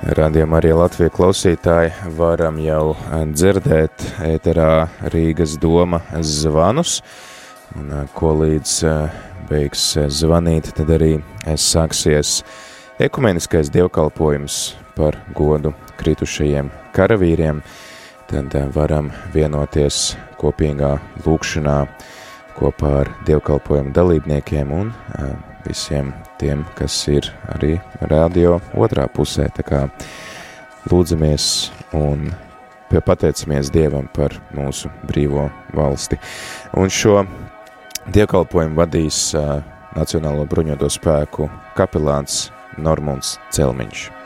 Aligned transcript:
Radījumā 0.00 0.62
arī 0.62 0.70
Latvijas 0.72 1.12
klausītāji 1.12 1.90
varam 2.16 2.56
jau 2.64 2.94
dzirdēt 3.12 4.04
ēterā 4.24 4.86
Rīgas 5.12 5.58
doma 5.60 6.00
zvanus, 6.24 7.02
un 7.76 7.92
ko 8.16 8.30
līdz 8.40 8.72
beigs 9.50 9.84
zvanīt, 10.16 10.70
tad 10.78 10.94
arī 10.96 11.18
sāksies 11.52 12.38
ekumeniskais 12.96 13.68
dievkalpojums 13.74 14.56
par 14.96 15.20
godu 15.36 15.74
kritušajiem 16.00 16.72
karavīriem, 16.96 17.60
tad 18.32 18.56
varam 18.72 19.12
vienoties 19.36 20.14
kopīgā 20.40 20.94
lūkšanā 21.26 21.76
kopā 22.56 22.96
ar 23.04 23.12
dievkalpojumu 23.28 23.92
dalībniekiem 24.00 24.76
un 24.80 24.94
visiem 25.66 26.12
tiem, 26.40 26.64
kas 26.78 26.96
ir 27.08 27.30
arī 27.54 27.76
radio 28.10 28.58
otrā 28.74 29.06
pusē. 29.08 29.48
Tā 29.54 29.64
kā 29.66 29.82
lūdzamies 30.90 31.70
un 31.96 32.30
pateicamies 32.90 33.70
Dievam 33.70 34.08
par 34.14 34.34
mūsu 34.56 34.90
brīvo 35.06 35.48
valsti. 35.76 36.18
Un 36.74 36.90
šo 36.90 37.22
dievkalpojumu 38.10 38.80
vadīs 38.80 39.30
uh, 39.38 39.60
Nacionālo 39.90 40.46
bruņoto 40.46 40.86
spēku 40.90 41.50
kapelāns 41.74 42.48
Normunds 42.78 43.38
Celmiņš. 43.50 44.19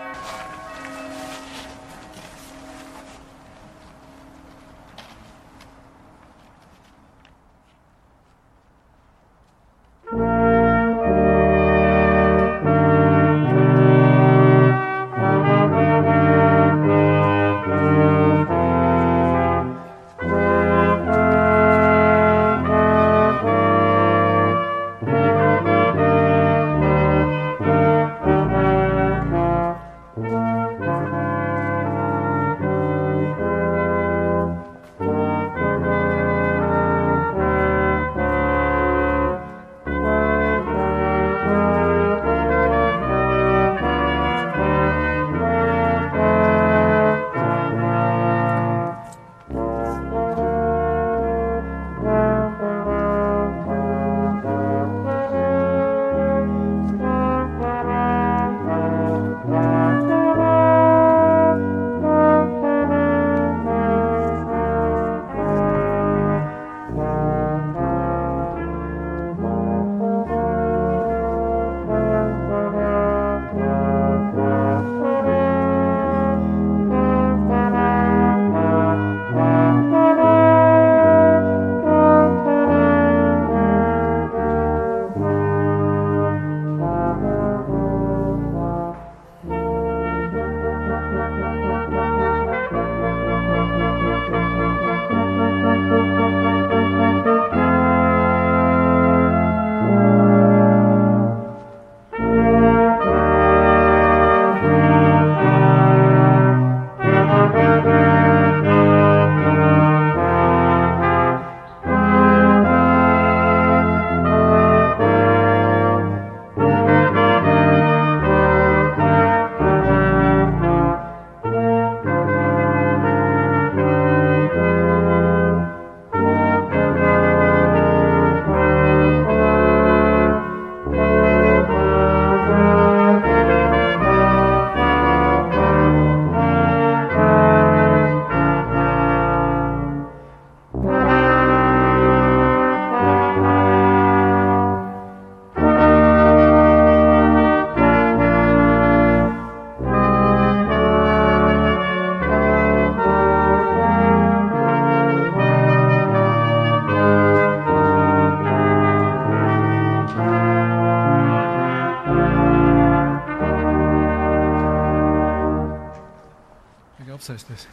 Apsēsties. 167.25 167.65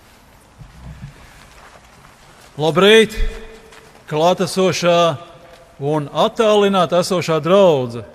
Labrīt, 2.61 3.15
klātesošā 4.07 5.17
un 5.83 6.07
attālināta 6.07 7.01
esošā 7.03 7.39
draudzene. 7.43 8.05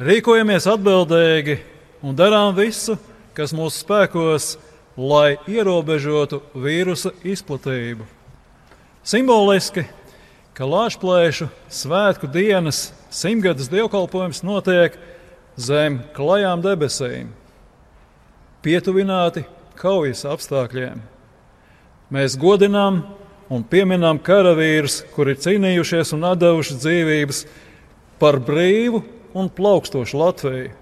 Rīkojamies 0.00 0.68
atbildīgi 0.68 1.56
un 2.04 2.16
darām 2.16 2.54
visu, 2.56 2.96
kas 3.36 3.52
mūsu 3.56 3.82
spēkos, 3.82 4.54
lai 4.96 5.36
ierobežotu 5.48 6.42
vīrusa 6.56 7.12
izplatību. 7.24 8.04
Simboliski, 9.04 9.84
ka 10.56 10.68
Latvijas 10.68 11.42
svētku 11.72 12.28
dienas 12.32 12.86
simtgades 13.12 13.68
dievkalpojums 13.72 14.40
notiek 14.44 14.96
zem 15.56 16.00
klajām 16.16 16.64
debesīm, 16.64 17.28
pietuvināti 18.64 19.44
kaujas 19.78 20.24
apstākļiem. 20.28 21.02
Mēs 22.12 22.36
godinām 22.38 23.02
un 23.50 23.62
pieminām 23.66 24.18
karavīrus, 24.22 25.02
kuri 25.14 25.36
cīnījušies 25.38 26.14
un 26.16 26.26
devuši 26.38 26.78
dzīvības 26.80 27.44
par 28.20 28.40
brīvu 28.42 29.02
un 29.36 29.50
plaukstošu 29.52 30.18
Latviju. 30.18 30.74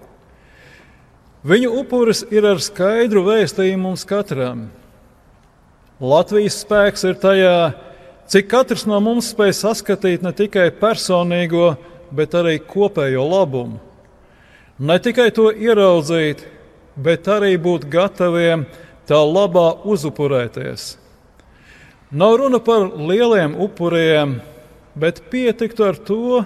Viņu 1.45 1.71
upuris 1.81 2.23
ir 2.33 2.45
ar 2.49 2.61
skaidru 2.63 3.21
vēstījumu 3.27 3.91
mums 3.91 4.05
katram. 4.09 4.63
Latvijas 6.01 6.57
spēks 6.63 7.05
ir 7.05 7.19
tajā, 7.21 7.57
cik 8.31 8.49
katrs 8.49 8.87
no 8.89 8.97
mums 9.03 9.29
spēj 9.31 9.53
saskatīt 9.59 10.25
ne 10.25 10.33
tikai 10.35 10.71
personīgo, 10.79 11.75
bet 12.15 12.33
arī 12.33 12.57
kopējo 12.65 13.27
labumu. 13.29 13.77
Ne 14.79 14.97
tikai 14.99 15.29
to 15.31 15.51
ieraudzīt, 15.53 16.41
bet 16.97 17.29
arī 17.31 17.53
būt 17.61 17.85
gataviem 17.93 18.65
tā 19.09 19.19
labā 19.21 19.71
uzupurēties. 19.85 20.95
Nav 22.15 22.37
runa 22.39 22.59
par 22.63 22.91
lieliem 22.95 23.55
upuriem, 23.59 24.39
bet 24.95 25.23
pietiktu 25.31 25.87
ar 25.87 25.97
to, 25.97 26.43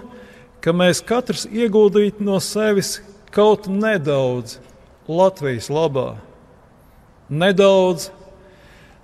ka 0.64 0.74
mēs 0.76 1.04
katrs 1.06 1.46
ieguldītu 1.46 2.24
no 2.26 2.40
sevis 2.44 3.00
kaut 3.32 3.68
nedaudz 3.70 4.58
Latvijas 5.10 5.70
labā. 5.72 6.18
Nedaudz, 7.30 8.10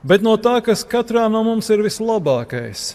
bet 0.03 0.23
no 0.25 0.35
tā, 0.41 0.57
kas 0.65 0.85
katrā 0.87 1.27
no 1.29 1.43
mums 1.45 1.69
ir 1.73 1.83
vislabākais. 1.85 2.93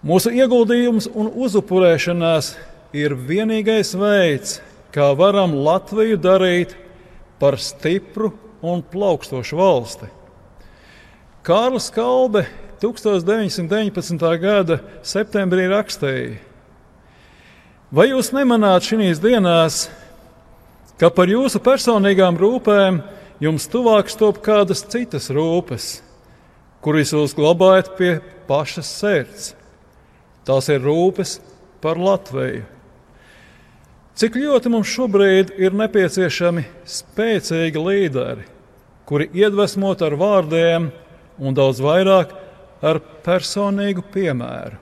Mūsu 0.00 0.32
ieguldījums 0.32 1.10
un 1.12 1.28
uzupurēšanās 1.28 2.54
ir 2.96 3.14
vienīgais 3.14 3.92
veids, 4.00 4.58
kā 4.92 5.10
varam 5.16 5.52
Latviju 5.60 6.16
darīt 6.20 6.72
par 7.40 7.56
stipru 7.58 8.34
un 8.62 8.82
plaukstošu 8.84 9.56
valsti. 9.56 10.10
Kārlis 11.42 11.88
Kalbe 11.94 12.44
1919. 12.82 14.20
gada 14.40 14.80
septembrī 15.02 15.64
rakstīja: 15.72 16.36
Vai 17.90 18.10
jūs 18.12 18.30
nemanāt 18.36 18.84
šīs 18.86 19.18
dienās, 19.18 19.88
ka 21.00 21.08
par 21.10 21.32
jūsu 21.32 21.62
personīgām 21.64 22.36
rūpēm 22.38 23.00
jums 23.40 23.66
tuvāk 23.72 24.12
stop 24.12 24.42
kādas 24.44 24.84
citas 24.84 25.30
rūpes, 25.32 26.02
kuras 26.84 27.14
jūs 27.16 27.34
glabājat 27.34 27.96
pie 27.96 28.12
pašas 28.46 28.92
sirds? 29.00 29.54
Tās 30.44 30.68
ir 30.72 30.84
rūpes 30.84 31.38
par 31.80 31.96
Latviju. 32.00 32.79
Cik 34.18 34.36
ļoti 34.36 34.70
mums 34.72 34.90
šobrīd 34.90 35.52
ir 35.62 35.76
nepieciešami 35.78 36.64
spēcīgi 36.88 37.84
līderi, 37.84 38.44
kuri 39.08 39.30
iedvesmot 39.38 40.02
ar 40.02 40.18
vārdiem 40.20 40.90
un 41.40 41.56
daudz 41.56 41.80
vairāk 41.84 42.34
ar 42.82 43.00
personīgu 43.24 44.04
piemēru. 44.12 44.80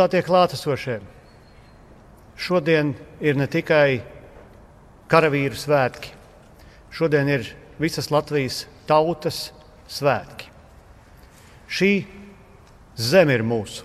Godātie 0.00 0.22
klātesošie, 0.24 0.94
šodien 2.32 2.94
ir 3.20 3.36
ne 3.36 3.44
tikai 3.52 3.98
karavīru 5.12 5.58
svētki, 5.60 6.14
šodien 6.88 7.28
ir 7.28 7.50
visas 7.76 8.08
Latvijas 8.08 8.62
tautas 8.88 9.42
svētki. 9.92 10.48
Šī 11.68 11.90
zeme 12.96 13.36
ir 13.36 13.44
mūsu, 13.44 13.84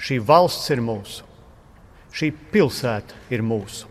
šī 0.00 0.16
valsts 0.24 0.72
ir 0.72 0.80
mūsu, 0.80 1.28
šī 2.16 2.32
pilsēta 2.48 3.20
ir 3.36 3.44
mūsu, 3.44 3.84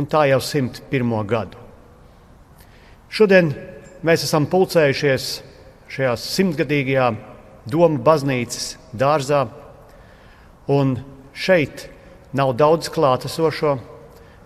un 0.00 0.08
tā 0.08 0.24
jau 0.32 0.40
101. 0.48 1.16
gadu. 1.28 1.60
Šodien 3.12 3.52
mēs 4.00 4.24
esam 4.24 4.48
pulcējušies 4.48 5.32
šajā 5.92 6.20
simtgadīgajā 6.24 7.12
Doma 7.68 8.00
baznīcas 8.00 8.78
dārzā, 8.96 9.42
un 10.68 10.96
šeit 11.32 11.88
nav 12.36 12.52
daudz 12.58 12.90
klātesošo, 12.92 13.76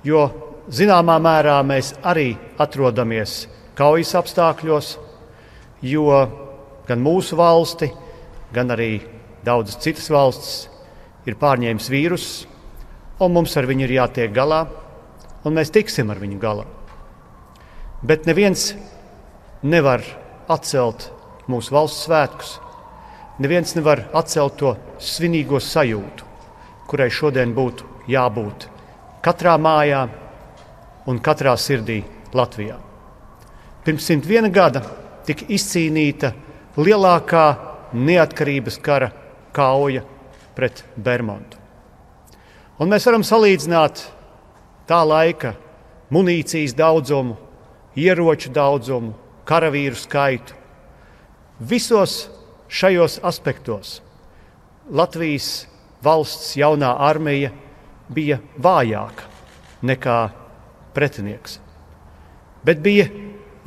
jo 0.06 0.26
zināmā 0.70 1.18
mērā 1.22 1.58
mēs 1.66 1.92
arī 2.06 2.32
atrodamies 2.62 3.46
kaujas 3.78 4.14
apstākļos, 4.20 4.92
jo 5.82 6.06
gan 6.86 7.02
mūsu 7.02 7.38
valsti, 7.38 7.90
gan 8.54 8.70
arī 8.74 9.00
daudzas 9.44 9.80
citas 9.82 10.08
valstis 10.12 10.54
ir 11.26 11.38
pārņēmis 11.40 11.90
vīrusu, 11.90 12.46
un 13.22 13.34
mums 13.34 13.56
ar 13.58 13.66
viņu 13.70 13.86
ir 13.86 13.96
jātiek 13.98 14.32
galā, 14.34 14.64
un 15.46 15.54
mēs 15.58 15.72
tiksim 15.74 16.10
ar 16.10 16.20
viņu 16.22 16.38
galā. 16.42 16.66
Bet 18.02 18.26
neviens 18.26 18.72
nevar 19.62 20.02
atcelt 20.50 21.08
mūsu 21.50 21.74
valsts 21.74 22.06
svētkus, 22.06 22.56
Neviens 23.40 23.74
nevar 23.74 24.04
atcelt 24.12 24.58
to 24.60 24.74
svinīgo 25.00 25.60
sajūtu, 25.62 26.26
kurai 26.90 27.08
šodien 27.08 27.54
būtu 27.56 27.88
jābūt 28.12 28.68
katrā 29.24 29.54
mājā 29.56 30.02
un 31.08 31.20
katrā 31.22 31.54
sirdī 31.56 32.02
Latvijā. 32.34 32.76
Pirms 33.84 34.08
101 34.10 34.50
gada 34.52 34.82
tika 35.26 35.46
izcīnīta 35.48 36.32
lielākā 36.76 37.46
neatkarības 37.92 38.78
kara 38.82 39.10
kauja 39.54 40.04
pret 40.56 40.84
Bermudu. 40.96 41.58
Un 42.80 42.90
mēs 42.90 43.06
varam 43.06 43.24
salīdzināt 43.24 44.04
tā 44.88 45.00
laika 45.06 45.54
munīcijas 46.12 46.74
daudzumu, 46.76 47.36
ieroču 47.96 48.50
daudzumu, 48.52 49.14
karavīru 49.46 49.98
skaitu. 49.98 50.56
Visos 51.60 52.26
šajos 52.72 53.18
aspektos 53.22 54.00
Latvijas 54.90 55.66
valsts 56.02 56.56
jaunā 56.58 56.90
armija 56.98 57.52
bija 58.12 58.38
vājāka 58.58 59.28
nekā 59.86 60.16
pretinieks. 60.94 61.58
Bet 62.64 62.82
bija 62.82 63.06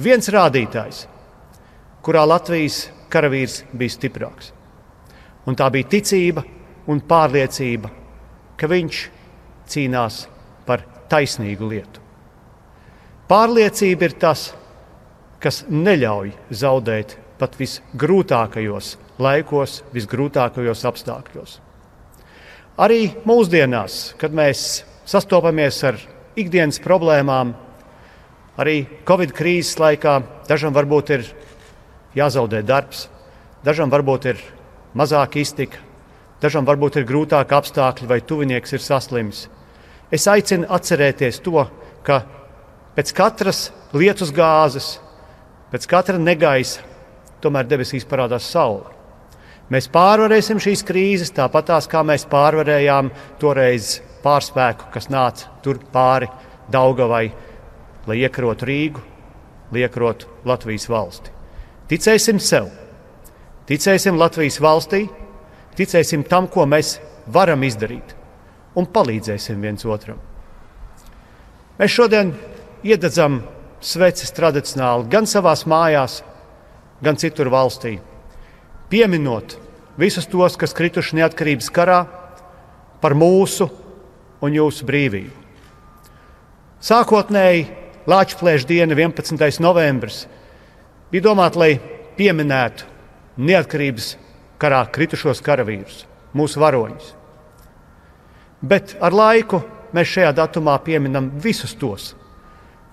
viens 0.02 0.28
rādītājs, 0.32 1.06
kurā 2.04 2.26
Latvijas 2.28 2.86
karavīrs 3.12 3.62
bija 3.72 3.94
stiprāks. 3.94 4.52
Un 5.46 5.56
tā 5.56 5.70
bija 5.72 5.88
ticība 5.96 6.44
un 6.92 7.02
pārliecība, 7.06 7.92
ka 8.58 8.68
viņš 8.72 9.02
cīnās 9.72 10.26
par 10.66 10.84
taisnīgu 11.10 11.70
lietu. 11.70 12.02
Pārliecība 13.30 14.10
ir 14.10 14.18
tas, 14.22 14.50
kas 15.42 15.64
neļauj 15.70 16.34
zaudēt 16.54 17.16
pat 17.40 17.56
visgrūtākajos 17.60 18.96
laikos, 19.22 19.82
visgrūtākajos 19.96 20.84
apstākļos. 20.90 21.60
Arī 22.82 23.08
mūsdienās, 23.28 24.16
kad 24.20 24.36
mēs 24.36 24.84
sastopamies 25.08 25.78
ar 25.88 26.00
ikdienas 26.36 26.82
problēmām, 26.84 27.54
arī 28.60 28.82
Covid 29.08 29.32
krīzes 29.36 29.80
laikā 29.80 30.18
dažam 30.50 30.76
varbūt 30.76 31.12
ir 31.16 31.28
jāzaudē 32.16 32.64
darbs, 32.68 33.08
dažam 33.64 33.92
varbūt 33.92 34.28
ir 34.32 34.42
mazāk 34.96 35.38
iztika, 35.40 35.80
dažam 36.44 36.68
varbūt 36.68 37.00
ir 37.00 37.08
grūtāk 37.08 37.52
apstākļi 37.56 38.10
vai 38.12 38.20
tuvinieks 38.24 38.76
ir 38.76 38.84
saslims. 38.84 39.46
Es 40.12 40.28
aicinu 40.28 40.68
atcerēties 40.72 41.40
to, 41.44 41.64
ka 42.06 42.22
pēc 42.96 43.12
katras 43.16 43.70
lietus 43.96 44.32
gāzes, 44.36 44.98
pēc 45.72 45.88
katra 45.90 46.20
negaisa, 46.22 46.84
tomēr 47.46 47.70
debesīs 47.70 48.08
parādās 48.10 48.50
saule. 48.52 48.92
Mēs 49.72 49.88
pārvarēsim 49.90 50.60
šīs 50.62 50.84
krīzes 50.86 51.34
tāpat 51.34 51.72
kā 51.90 52.04
mēs 52.06 52.28
pārvarējām 52.30 53.10
toreiz 53.42 54.00
pārspēku, 54.26 54.92
kas 54.94 55.10
nāca 55.10 55.50
tur 55.64 55.80
pāri 55.94 56.30
Daugavai, 56.72 57.30
lai 58.10 58.18
iekarotu 58.26 58.66
Rīgu, 58.66 59.02
lai 59.72 59.86
iekarotu 59.86 60.30
Latvijas 60.46 60.88
valsti. 60.90 61.34
Ticēsim 61.90 62.40
sev, 62.42 62.70
ticēsim 63.70 64.18
Latvijas 64.18 64.58
valstī, 64.62 65.04
ticēsim 65.78 66.24
tam, 66.30 66.48
ko 66.50 66.66
mēs 66.70 67.00
varam 67.30 67.66
izdarīt, 67.66 68.16
un 68.78 68.90
palīdzēsim 68.90 69.62
viens 69.62 69.86
otram. 69.86 70.18
Mēs 71.78 71.92
šodien 71.92 72.34
iededzam 72.86 73.42
sveces 73.82 74.34
tradicionāli 74.34 75.10
gan 75.12 75.30
savās 75.30 75.66
mājās, 75.70 76.22
gan 76.22 76.35
citur 77.14 77.52
valstī, 77.54 78.00
pieminot 78.90 79.60
visus 79.98 80.26
tos, 80.28 80.58
kas 80.58 80.74
krituši 80.74 81.20
neatkarības 81.20 81.70
karā 81.74 82.02
par 83.02 83.14
mūsu 83.14 83.70
un 84.42 84.56
jūsu 84.56 84.86
brīvību. 84.88 85.44
Sākotnēji 86.86 87.68
Latvijas 88.06 88.66
diena, 88.70 88.94
11. 88.94 89.60
novembris, 89.64 90.26
bija 91.10 91.26
domāta, 91.26 91.62
lai 91.62 91.72
pieminētu 92.18 92.86
neatkarības 93.42 94.12
karā 94.62 94.84
kritušos 94.94 95.42
karavīrus, 95.46 96.04
mūsu 96.34 96.62
varoņus. 96.62 97.14
Bet 98.66 98.96
ar 99.04 99.14
laiku 99.14 99.62
mēs 99.96 100.12
šajā 100.14 100.34
datumā 100.38 100.78
pieminam 100.86 101.32
visus 101.42 101.74
tos, 101.78 102.14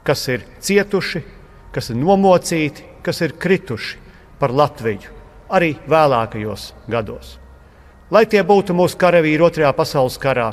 kas 0.04 0.25
ir 0.33 0.47
cietuši, 0.61 1.23
kas 1.73 1.92
ir 1.92 2.00
nomocīti, 2.00 2.85
kas 3.04 3.21
ir 3.25 3.37
krituši 3.40 4.01
par 4.43 4.51
Latviju 4.51 5.15
arī 5.53 5.77
vēlākajos 5.87 6.73
gados. 6.91 7.37
Lai 8.13 8.25
tie 8.27 8.43
būtu 8.45 8.75
mūsu 8.75 8.99
karavīri 8.99 9.45
Otrajā 9.47 9.71
pasaules 9.77 10.19
karā, 10.21 10.51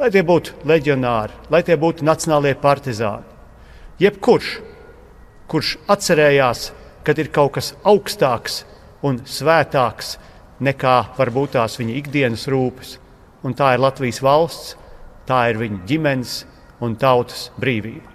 lai 0.00 0.08
tie 0.10 0.22
būtu 0.26 0.64
leģionāri, 0.66 1.36
lai 1.52 1.60
tie 1.66 1.76
būtu 1.76 2.06
nacionālie 2.06 2.54
partizāni. 2.58 3.26
Jebkurš, 4.00 4.50
kurš 5.50 5.76
atcerējās, 5.92 6.70
ka 7.04 7.14
ir 7.20 7.28
kaut 7.34 7.58
kas 7.58 7.74
augstāks 7.84 8.62
un 9.04 9.20
svētāks 9.28 10.16
nekā 10.64 10.96
varbūt 11.18 11.56
tās 11.58 11.76
viņa 11.80 11.96
ikdienas 12.00 12.46
rūpes, 12.48 12.96
un 13.44 13.56
tā 13.56 13.74
ir 13.74 13.84
Latvijas 13.84 14.22
valsts, 14.24 14.76
tā 15.28 15.46
ir 15.52 15.60
viņa 15.60 15.82
ģimenes 15.88 16.36
un 16.80 16.96
tautas 16.96 17.50
brīvība. 17.60 18.08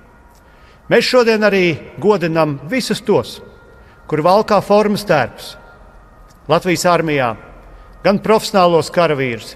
Mēs 0.89 1.05
šodien 1.05 1.45
arī 1.45 1.65
godinam 2.01 2.59
visus 2.69 3.01
tos, 3.01 3.39
kuri 4.09 4.25
valkā 4.25 4.61
formas 4.63 5.05
tērpus 5.07 5.55
Latvijas 6.49 6.85
armijā, 6.85 7.31
gan 8.05 8.19
profesionālos 8.21 8.91
karavīrus, 8.93 9.55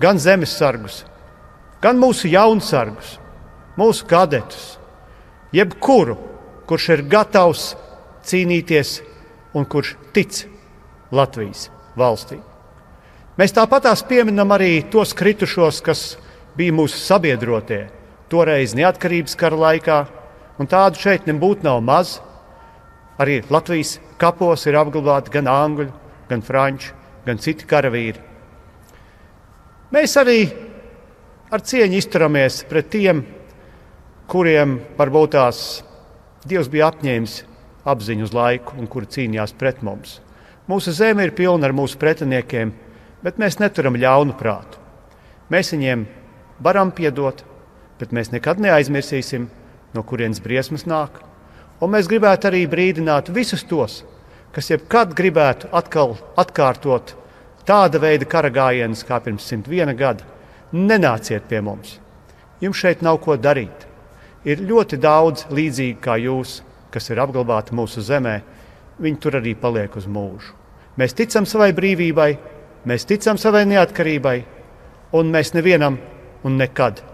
gan 0.00 0.18
zemesargus, 0.20 1.04
gan 1.80 1.96
mūsu 1.96 2.28
jaunsargus, 2.28 3.14
mūsu 3.80 4.04
kadetus, 4.08 4.76
jebkuru, 5.56 6.18
kurš 6.68 6.90
ir 6.92 7.04
gatavs 7.08 7.70
cīnīties 8.26 8.98
un 9.56 9.64
kurš 9.64 9.94
tic 10.12 10.42
Latvijas 11.14 11.70
valstī. 11.96 12.42
Mēs 13.36 13.52
tāpat 13.56 13.88
pieminam 14.08 14.52
arī 14.52 14.82
tos 14.90 15.12
kritušos, 15.16 15.80
kas 15.80 16.16
bija 16.56 16.72
mūsu 16.72 16.96
sabiedrotie 17.00 17.86
toreiz 18.32 18.74
neatkarības 18.74 19.36
kara 19.38 19.56
laikā, 19.56 19.98
un 20.58 20.66
tādu 20.66 20.98
šeit 20.98 21.26
nebūtu 21.28 21.66
nav 21.66 21.82
maz. 21.84 22.16
Arī 23.16 23.40
Latvijas 23.48 23.96
kapos 24.20 24.66
ir 24.68 24.76
apglabāti 24.76 25.32
gan 25.32 25.48
angļu, 25.48 25.88
gan 26.28 26.42
franču, 26.44 26.92
gan 27.24 27.40
citi 27.40 27.64
karavīri. 27.68 28.20
Mēs 29.94 30.16
arī 30.20 30.40
ar 31.50 31.62
cieņu 31.62 31.96
izturamies 31.96 32.60
pret 32.68 32.90
tiem, 32.92 33.22
kuriem 34.28 34.80
varbūt 34.98 35.36
tās 35.36 35.60
Dievs 36.46 36.68
bija 36.70 36.92
apņēmis 36.92 37.40
apziņu 37.90 38.26
uz 38.28 38.34
laiku 38.34 38.76
un 38.78 38.86
kuri 38.90 39.08
cīnījās 39.10 39.54
pret 39.58 39.80
mums. 39.82 40.20
Mūsu 40.70 40.92
zeme 40.94 41.24
ir 41.26 41.32
pilna 41.34 41.66
ar 41.66 41.74
mūsu 41.74 41.98
pretiniekiem, 41.98 42.70
bet 43.22 43.40
mēs 43.42 43.58
neturam 43.58 43.98
ļaunu 43.98 44.36
prātu. 44.38 44.78
Mēs 45.50 45.72
viņiem 45.74 46.04
varam 46.62 46.92
piedot, 46.94 47.42
bet 47.98 48.14
mēs 48.14 48.30
nekad 48.34 48.62
neaizmirsīsim, 48.62 49.48
no 49.94 50.04
kurienes 50.06 50.42
briesmas 50.42 50.86
nāk. 50.86 51.18
Un 51.80 51.92
mēs 51.92 52.08
gribētu 52.08 52.48
arī 52.48 52.62
brīdināt 52.70 53.28
visus 53.36 53.64
tos, 53.68 54.00
kas 54.56 54.70
jebkad 54.70 55.12
gribētu 55.16 55.68
atkal 55.76 56.14
atkārtot 56.40 57.12
tāda 57.68 58.00
veida 58.00 58.24
kara 58.24 58.48
gājienus 58.52 59.04
kā 59.04 59.18
pirms 59.20 59.44
101 59.50 59.92
gada, 59.98 60.24
nenāciet 60.72 61.44
pie 61.50 61.60
mums. 61.60 61.98
Jums 62.62 62.80
šeit 62.80 63.02
nav 63.04 63.18
ko 63.24 63.36
darīt. 63.36 63.84
Ir 64.46 64.62
ļoti 64.64 64.96
daudz 65.02 65.44
līdzīgi 65.52 65.98
kā 66.00 66.16
jūs, 66.22 66.60
kas 66.94 67.10
ir 67.10 67.20
apglabāti 67.20 67.76
mūsu 67.76 68.00
zemē. 68.00 68.38
Viņi 69.02 69.20
tur 69.20 69.36
arī 69.36 69.52
paliek 69.58 69.98
uz 69.98 70.06
mūžu. 70.08 70.54
Mēs 70.96 71.12
ticam 71.12 71.44
savai 71.44 71.74
brīvībai, 71.76 72.30
mēs 72.88 73.04
ticam 73.04 73.36
savai 73.36 73.66
neatkarībai, 73.68 74.38
un 75.12 75.34
mēs 75.34 75.52
nevienam 75.52 76.00
un 76.46 76.56
nekad 76.56 77.04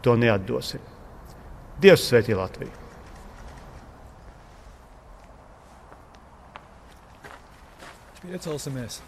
to 0.00 0.16
neatdosim. 0.16 0.80
Dievs 1.82 2.08
svētī 2.08 2.38
Latviju! 2.38 2.85
Iecelsimies! 8.26 8.98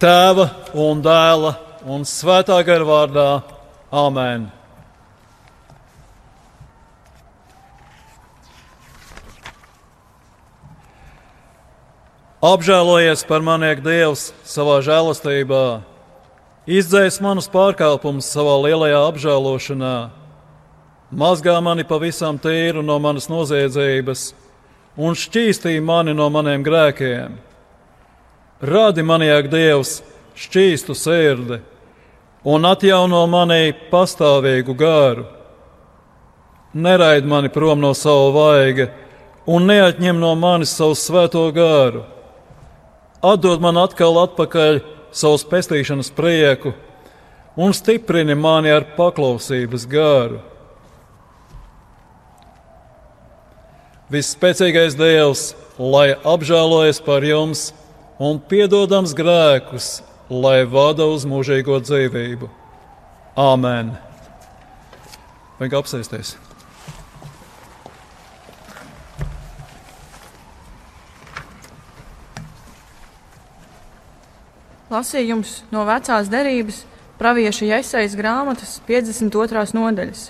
Tēva 0.00 0.46
un 0.72 1.02
dēla 1.04 1.50
un 1.84 2.06
svētā 2.08 2.56
gara 2.64 2.86
vārdā 2.88 3.26
Āmen! 3.92 4.46
Apžēlojies 12.42 13.26
par 13.28 13.44
mani, 13.44 13.68
Dievs, 13.84 14.30
savā 14.48 14.80
žēlastībā, 14.82 15.82
izdzēs 16.66 17.20
manus 17.22 17.52
pārkāpumus 17.52 18.32
savā 18.32 18.56
lielajā 18.64 19.04
apžēlošanā, 19.12 19.94
mazgā 21.12 21.58
mani 21.62 21.84
pavisam 21.84 22.38
tīru 22.40 22.82
no 22.84 22.98
manas 22.98 23.28
noziedzības 23.28 24.30
un 24.96 25.16
šķīstīja 25.16 25.82
mani 25.84 26.14
no 26.16 26.28
maniem 26.32 26.64
grēkiem. 26.64 27.36
Rādi 28.62 29.02
manī, 29.02 29.28
ak, 29.34 29.50
Dievs, 29.52 30.00
šķīstu 30.38 30.96
sirdi 30.96 31.58
un 32.44 32.66
atjauno 32.66 33.24
manī 33.30 33.72
pastāvīgu 33.90 34.76
gāru. 34.78 35.26
Neraid 36.72 37.26
mani 37.28 37.50
prom 37.52 37.80
no 37.82 37.92
sava 37.94 38.30
vaiga 38.32 38.88
un 39.46 39.66
neatņem 39.68 40.20
no 40.20 40.32
manis 40.38 40.72
savu 40.76 40.96
svēto 40.96 41.44
gāru. 41.52 42.06
Atdod 43.22 43.60
man 43.62 43.76
atkal 43.82 44.16
atpakaļ 44.22 44.80
savus 45.12 45.44
pestīšanas 45.46 46.10
prieku 46.16 46.72
un 47.60 47.74
stiprini 47.76 48.34
mani 48.38 48.72
ar 48.72 48.88
paklausības 48.96 49.84
gāru. 49.90 50.40
Visspēcīgais 54.12 54.92
Dievs, 54.92 55.42
lai 55.80 56.10
apžēlojas 56.12 56.98
par 57.00 57.24
jums 57.24 57.70
un 58.20 58.36
piedodams 58.44 59.14
grēkus, 59.16 60.02
lai 60.28 60.66
vada 60.68 61.06
uz 61.08 61.24
mūžīgo 61.24 61.78
dzīvību. 61.80 62.50
Āmen! 63.40 63.94
Vajag 65.56 65.78
apsēsties! 65.80 66.34
Lasījums 74.92 75.62
no 75.72 75.86
vecās 75.88 76.28
derības 76.28 76.84
pravieša 77.16 77.72
Jēzus 77.72 78.20
grāmatas 78.20 78.76
52. 78.84 79.66
nodaļas. 79.72 80.28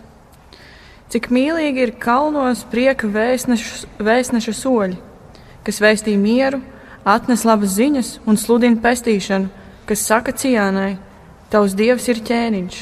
Cik 1.13 1.29
mīlīgi 1.29 1.83
ir 1.85 1.93
kalnos 2.01 2.63
prieka 2.73 3.11
vēstneša, 3.13 3.91
vēstneša 4.01 4.55
soļi, 4.57 4.97
kas 5.67 5.81
vēstīja 5.85 6.21
mieru, 6.21 6.63
atnes 7.05 7.45
labas 7.45 7.77
ziņas 7.77 8.15
un 8.25 8.41
sludina 8.41 8.81
pestīšanu, 8.81 9.51
kas 9.85 10.07
saka 10.09 10.33
ciānai: 10.33 10.97
Tavs 11.53 11.77
dievs 11.77 12.09
ir 12.09 12.23
ķēniņš. 12.25 12.81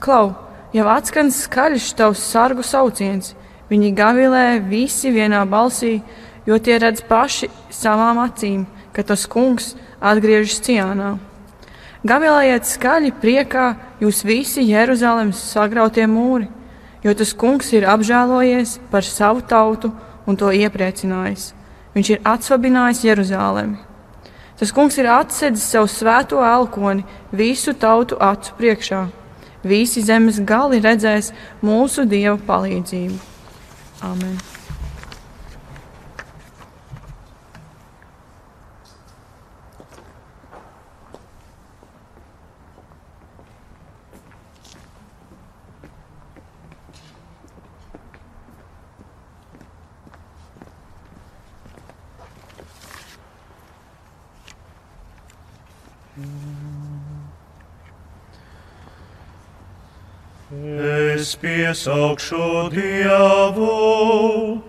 Klau, 0.00 0.32
jau 0.72 0.88
atskan 0.88 1.28
skaļš 1.28 1.92
tavs 2.00 2.24
sargu 2.32 2.64
sauciens, 2.64 3.34
Viņi 3.72 3.94
gavilē 3.96 4.60
visi 4.68 5.08
vienā 5.08 5.46
balsī, 5.48 6.02
jo 6.44 6.58
tie 6.60 6.74
redz 6.82 7.00
paši 7.08 7.48
savām 7.72 8.18
acīm, 8.20 8.66
ka 8.92 9.00
tas 9.00 9.24
kungs 9.24 9.70
atgriežas 9.96 10.58
ciānā. 10.66 11.14
Gavilējiet 12.04 12.68
skaļi 12.68 13.12
priekā, 13.22 13.66
jūs 14.02 14.20
visi 14.28 14.66
Jeruzalemes 14.68 15.40
sagrautie 15.54 16.04
mūri, 16.04 16.50
jo 17.02 17.14
tas 17.14 17.32
kungs 17.34 17.72
ir 17.74 17.86
apžēlojies 17.88 18.78
par 18.90 19.06
savu 19.06 19.42
tautu 19.42 19.92
un 20.26 20.38
to 20.38 20.52
iepriecinājis. 20.54 21.50
Viņš 21.96 22.12
ir 22.14 22.22
atsvabinājis 22.24 23.02
Jeruzalemi. 23.04 23.80
Tas 24.58 24.70
kungs 24.72 24.96
ir 25.00 25.08
atsedzis 25.10 25.66
savu 25.74 25.90
svēto 25.90 26.40
elkoni 26.46 27.04
visu 27.34 27.74
tautu 27.74 28.20
acu 28.20 28.54
priekšā. 28.60 29.02
Visi 29.66 30.02
zemes 30.02 30.40
gali 30.46 30.80
redzēs 30.82 31.32
mūsu 31.62 32.06
Dieva 32.08 32.38
palīdzību. 32.46 33.20
Amen! 34.02 34.40
Es 61.22 61.31
piesaukšu 61.42 62.70
Dievu, 62.70 64.62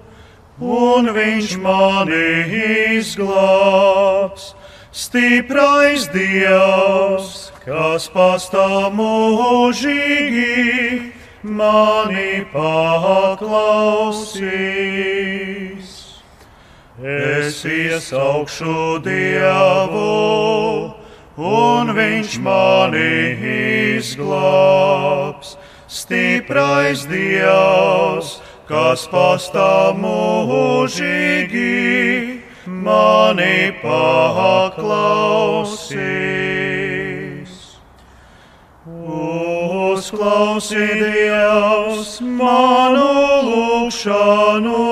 un 0.57 1.05
Viņš 1.13 1.57
mani 1.61 2.49
izglābs. 2.97 4.55
Stiprais 4.93 6.07
Dievs, 6.13 7.51
kas 7.65 8.09
pastāv 8.13 8.93
mūžīgi, 8.97 10.53
mani 11.43 12.45
paklausīs. 12.53 13.33
Es 17.01 17.65
iesaukšu 17.65 19.01
Dievu, 19.05 20.93
un 21.37 21.93
Viņš 21.97 22.37
mani 22.41 23.13
izglābs 23.97 25.57
stiprais 25.93 27.05
Dievs, 27.05 28.41
kas 28.67 29.05
pastāv 29.11 29.99
mūžīgi, 30.01 31.69
mani 32.65 33.71
paklausīs. 33.83 34.73
Uzklausi 39.13 40.87
Dievs 41.03 42.17
manu 42.41 43.13
lūgšanu, 43.49 44.85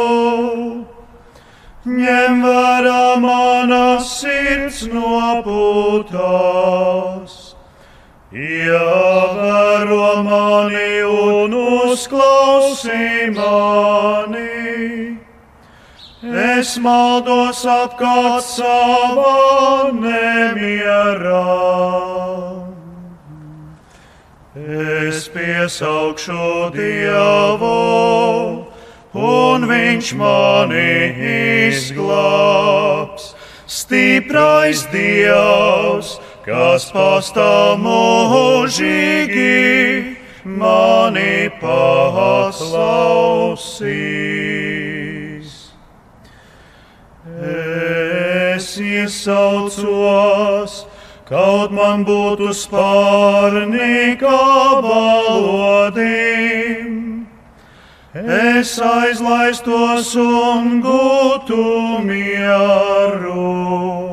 ņem 1.89 2.34
vērā 2.46 3.05
manas 3.25 4.05
sirds 4.22 4.86
nopūtās 4.93 6.22
Ievēro 8.72 10.24
mani 10.24 11.04
un 11.04 11.56
uzklausī 11.60 13.28
mani. 13.36 15.18
Es 16.22 16.78
maldos 16.80 17.66
apkārt 17.68 18.46
savā 18.48 19.92
nemierā. 19.98 21.44
Es 24.55 25.27
piesaukšu 25.34 26.72
Dievu, 26.77 27.75
un 29.18 29.68
Viņš 29.68 30.16
mani 30.16 30.96
izglābs. 31.68 33.34
Stiprais 33.72 34.84
Dievs! 34.92 36.20
Kas 36.46 36.92
pastāv 36.94 37.80
mūžīgi, 37.84 39.58
mani 40.46 41.50
paklausīs. 41.62 42.62
Es 47.42 48.77
iesaucos, 48.82 50.74
kaut 51.30 51.72
man 51.77 52.06
būtu 52.06 52.54
spārni 52.58 54.18
kā 54.22 54.46
balodim. 54.86 56.62
Es 58.12 58.75
aizlaistos 58.84 60.10
un 60.20 60.82
gūtu 60.84 61.64
mieru 62.04 64.11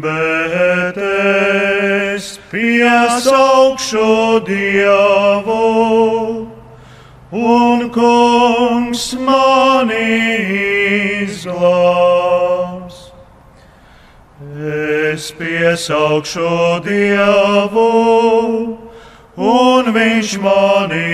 bet 0.00 0.96
es 0.96 2.38
piesaukšu 2.50 4.40
Dievu, 4.46 5.66
un 7.32 7.90
Kungs 7.90 9.14
mani 9.20 10.20
izglābs. 11.24 12.96
Es 15.14 15.32
piesaukšu 15.36 16.80
Dievu, 16.84 17.90
un 19.36 19.84
Viņš 19.94 20.38
mani 20.40 21.10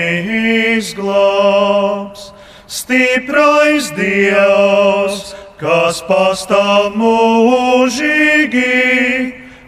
izglābs. 0.77 2.31
Stiprais 2.71 3.91
Dievs! 3.97 5.40
Kas 5.61 5.99
pastāv 6.07 6.95
mūžīgi, 6.97 8.63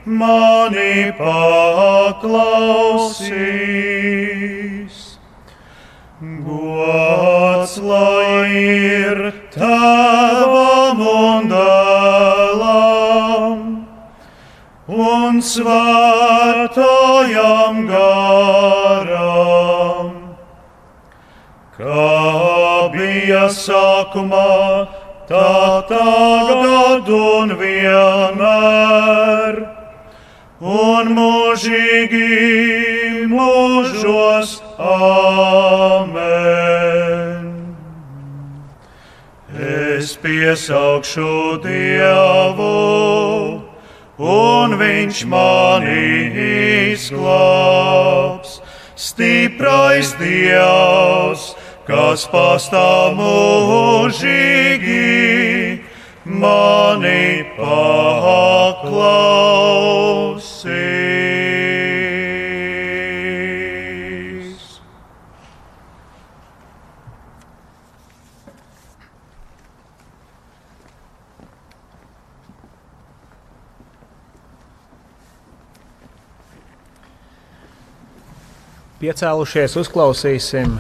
mani 0.10 1.14
paklausīs. 1.20 2.24
Gods 6.48 7.76
lai 7.84 8.48
ir 8.50 9.22
tavam 9.54 11.00
un 11.04 11.48
dēlam 11.52 13.60
un 14.88 15.42
svētajam 15.52 17.76
garam, 17.92 20.10
kā 21.78 22.10
bija 22.98 23.46
sākumā 23.62 24.50
tā 25.30 25.84
tagad 25.88 27.08
un 27.08 27.56
vienmēr, 27.60 29.60
un 30.60 31.14
mūžīgi 31.18 32.30
mūžos 33.32 34.58
amen. 34.80 36.44
Es 39.64 40.18
piesaukšu 40.20 41.62
Dievu, 41.64 43.64
un 44.20 44.76
Viņš 44.80 45.26
mani 45.30 46.08
izglābs, 46.92 48.60
stiprais 49.00 50.16
Dievs 50.20 51.54
kas 51.88 52.24
pastāv 52.32 53.18
mūžīgi, 53.18 55.00
mani 56.24 57.44
paklausīs. 57.58 58.94
Piecēlušies, 79.04 79.76
uzklausīsim 79.82 80.80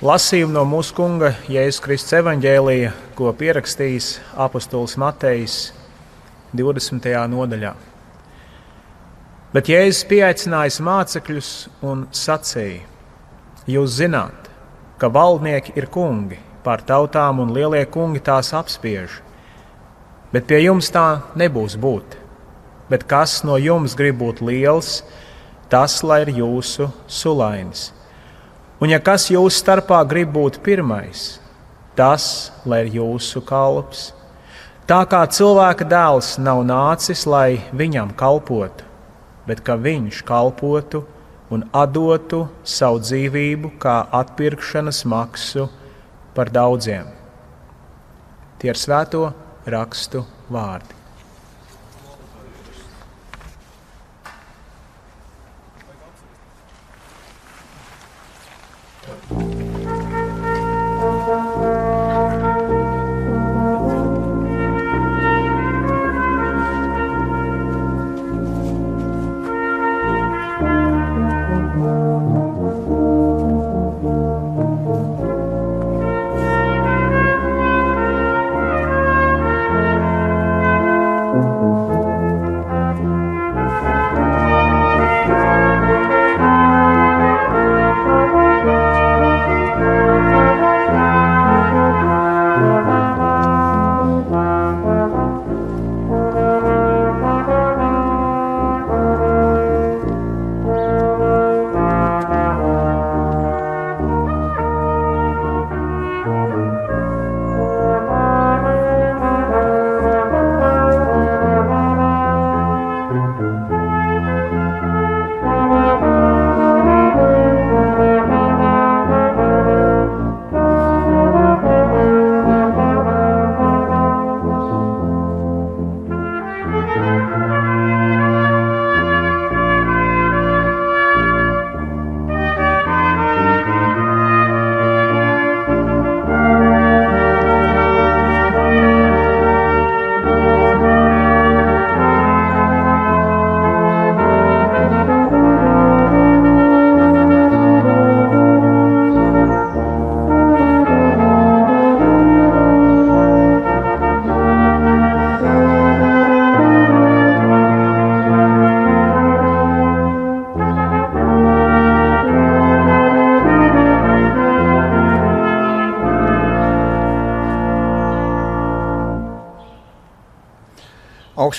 Lasījumu 0.00 0.54
no 0.54 0.62
mūsu 0.64 0.94
kunga 0.96 1.34
Jēzus 1.44 1.82
Kristus 1.84 2.14
evanģēlīja, 2.16 2.94
ko 3.18 3.34
pierakstījis 3.36 4.06
apustulis 4.32 4.94
Matejs 4.96 5.56
20. 6.56 7.08
nodaļā. 7.28 7.74
Bet 9.52 9.68
Jēzus 9.68 10.06
pieaicinājis 10.08 10.80
mācekļus 10.88 11.50
un 11.84 12.06
sacīja: 12.16 12.80
Jūs 13.68 13.98
zināt, 13.98 14.48
ka 14.96 15.12
valdnieki 15.12 15.76
ir 15.76 15.90
kungi, 15.92 16.40
pār 16.64 16.80
tautām 16.80 17.44
un 17.44 17.52
lielie 17.52 17.84
kungi 17.84 18.24
tās 18.24 18.54
apspiež. 18.56 19.20
Bet 20.32 20.48
pie 20.48 20.64
jums 20.64 20.88
tā 20.96 21.26
nebūs 21.36 21.76
būt. 21.76 22.16
Bet 22.88 23.04
kas 23.04 23.42
no 23.44 23.60
jums 23.60 24.00
grib 24.00 24.16
būt 24.24 24.40
liels, 24.40 25.02
tas 25.68 26.00
lai 26.00 26.22
ir 26.24 26.38
jūsu 26.40 26.88
sulainis. 27.04 27.90
Un 28.80 28.88
ja 28.88 28.96
kas 28.96 29.26
jūsu 29.28 29.60
starpā 29.60 29.98
grib 30.08 30.30
būt 30.32 30.62
pirmais, 30.64 31.34
tas 31.92 32.48
lai 32.64 32.86
ir 32.86 32.94
jūsu 32.94 33.42
kalps. 33.44 34.06
Tā 34.88 35.02
kā 35.04 35.20
cilvēka 35.28 35.84
dēls 35.84 36.38
nav 36.40 36.62
nācis, 36.64 37.26
lai 37.28 37.60
viņam 37.76 38.14
kalpotu, 38.16 38.86
bet 39.44 39.60
ka 39.66 39.76
viņš 39.76 40.22
kalpotu 40.24 41.02
un 41.52 41.66
dotu 41.92 42.46
savu 42.64 43.02
dzīvību 43.04 43.74
kā 43.82 43.98
atpirkšanas 44.16 45.04
maksu 45.04 45.68
par 46.34 46.48
daudziem. 46.48 47.04
Tie 48.58 48.72
ir 48.72 48.80
svēto 48.80 49.26
rakstu 49.66 50.24
vārdi. 50.48 50.99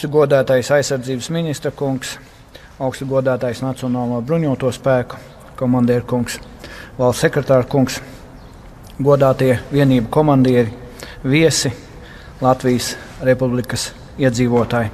Augstu 0.02 0.18
godātais 0.18 0.70
aizsardzības 0.74 1.28
ministra 1.30 1.70
kungs, 1.78 2.16
augstu 2.82 3.06
godātais 3.06 3.60
Nacionālo 3.62 4.18
bruņoto 4.26 4.72
spēku 4.74 5.20
komandieru 5.60 6.08
kungs, 6.10 6.40
valsts 6.98 7.22
sekretāra 7.22 7.68
kungs, 7.70 8.00
godātie 8.98 9.60
vienību 9.70 10.10
komandieri, 10.10 10.74
viesi, 11.22 11.70
Latvijas 12.42 12.96
Republikas 13.22 13.92
iedzīvotāji. 14.18 14.90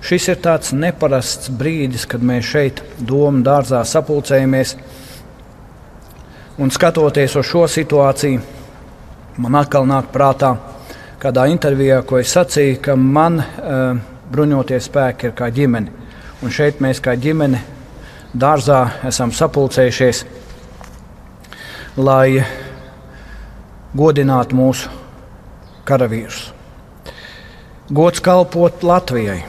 Šis 0.00 0.30
ir 0.32 0.40
tāds 0.40 0.72
neparasts 0.72 1.52
brīdis, 1.52 2.08
kad 2.08 2.24
mēs 2.24 2.48
šeit, 2.48 2.80
Doma 2.96 3.44
dārzā, 3.44 3.84
sapulcējamies. 3.84 4.76
Un 6.56 6.72
skatoties 6.72 7.36
uz 7.36 7.52
šo 7.52 7.68
situāciju, 7.68 8.40
man 9.36 9.60
atkal 9.60 9.84
nāk 9.84 10.08
prātā 10.16 10.56
kādā 11.20 11.44
intervijā, 11.52 12.00
ko 12.08 12.24
es 12.24 12.32
sacīju, 12.32 12.80
ka 12.80 12.96
man 12.96 13.42
uh, 13.44 14.14
bruņotie 14.32 14.78
spēki 14.82 15.30
ir 15.30 15.34
kā 15.36 15.50
ģimene. 15.54 15.92
Un 16.44 16.52
šeit 16.52 16.82
mēs 16.84 17.00
kā 17.02 17.14
ģimene 17.16 17.62
dārzā 18.36 18.80
esam 19.08 19.32
sapulcējušies, 19.32 20.24
lai 21.96 22.42
godinātu 23.96 24.58
mūsu 24.58 24.90
karavīrus. 25.88 26.50
Gods 27.88 28.20
kalpot 28.20 28.82
Latvijai. 28.84 29.44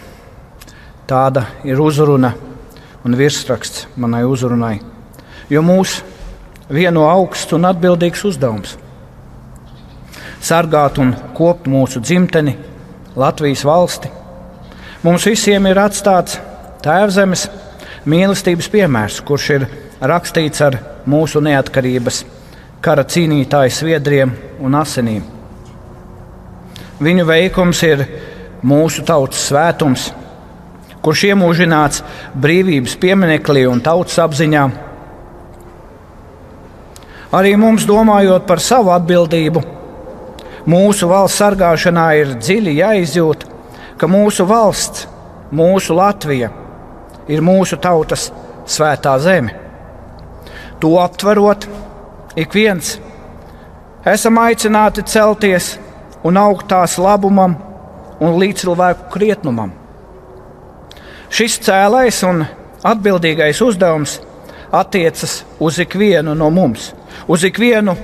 Tāda 1.08 1.46
ir 1.64 1.80
uzruna 1.82 2.34
un 3.08 3.16
virsraksts 3.16 3.88
manai 3.96 4.26
uzrunai, 4.28 4.76
jo 5.50 5.64
mūs 5.64 6.02
vieno 6.70 7.06
augsts 7.08 7.56
un 7.56 7.68
atbildīgs 7.68 8.26
uzdevums- 8.28 8.76
sargāt 10.50 11.00
un 11.00 11.16
kopt 11.34 11.68
mūsu 11.68 12.04
dzimteni, 12.04 12.58
Latvijas 13.16 13.64
valsti 13.66 14.17
Mums 15.06 15.28
visiem 15.30 15.68
ir 15.70 15.78
atstāts 15.78 16.40
Tēvzemes 16.82 17.44
mīlestības 18.10 18.70
piemērs, 18.74 19.20
kurš 19.22 19.50
ir 19.54 19.66
rakstīts 20.02 20.62
ar 20.66 20.78
mūsu 21.06 21.42
neatkarības 21.46 22.24
kara 22.82 23.04
cīnītāju 23.06 23.74
sviedriem 23.74 24.32
un 24.64 24.78
asinīm. 24.80 25.22
Viņu 26.98 27.26
veikums 27.30 27.82
ir 27.86 28.02
mūsu 28.66 29.04
tautas 29.06 29.44
svētums, 29.52 30.08
kurš 31.06 31.28
iemūžināts 31.30 32.02
brīvības 32.34 32.96
pieminekli 32.98 33.68
un 33.70 33.84
tautas 33.86 34.18
apziņā. 34.24 34.64
Arī 37.38 37.54
mums, 37.60 37.86
domājot 37.86 38.48
par 38.50 38.64
savu 38.64 38.96
atbildību, 38.96 39.62
mūsu 40.66 41.12
valsts 41.12 41.38
sargāšanā 41.44 42.08
ir 42.24 42.34
dziļi 42.42 42.76
jāizjūt 42.80 43.46
ka 43.98 44.08
mūsu 44.10 44.46
valsts, 44.48 45.08
mūsu 45.52 45.96
Latvija, 45.98 46.50
ir 47.28 47.44
mūsu 47.44 47.80
tautas 47.82 48.30
svētā 48.68 49.18
zeme. 49.20 49.56
To 50.80 50.98
aptverot, 51.02 51.66
ik 52.38 52.54
viens 52.54 52.98
esam 54.06 54.38
aicināti 54.40 55.04
celties 55.10 55.74
un 56.24 56.38
augt 56.38 56.68
tās 56.70 56.98
labumam 57.02 57.58
un 58.22 58.38
līdzcilvēku 58.42 59.10
krietnumam. 59.14 59.74
Šis 61.34 61.58
cēlais 61.66 62.22
un 62.28 62.46
atbildīgais 62.88 63.60
uzdevums 63.66 64.20
attiecas 64.72 65.42
uz 65.60 65.80
ikvienu 65.84 66.36
no 66.36 66.50
mums, 66.54 66.94
uz 67.28 67.44
ikvienu 67.48 67.96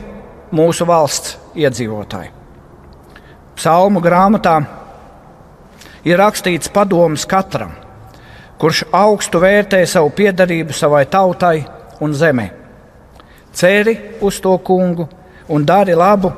mūsu 0.54 0.88
valsts 0.88 1.38
iedzīvotāju. 1.56 2.32
Psalmu 3.56 4.02
grāmatā 4.02 4.58
ir 6.06 6.20
rakstīts 6.20 6.72
padoms 6.74 7.26
katram, 7.30 7.72
kurš 8.60 8.84
augstu 8.92 9.42
vērtē 9.44 9.84
savu 9.88 10.12
piedarību 10.16 10.76
savai 10.76 11.06
tautai 11.06 11.63
un 12.04 12.13
zemē. 12.13 12.50
Ceri 13.54 13.96
uz 14.22 14.39
to 14.42 14.58
kungu 14.58 15.08
un 15.50 15.66
dari 15.66 15.96
labu, 15.96 16.32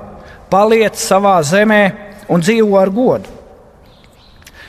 paliec 0.49 0.97
savā 0.99 1.38
zemē 1.43 1.82
un 2.30 2.41
dzīvo 2.41 2.78
ar 2.80 2.91
godu. 2.91 3.32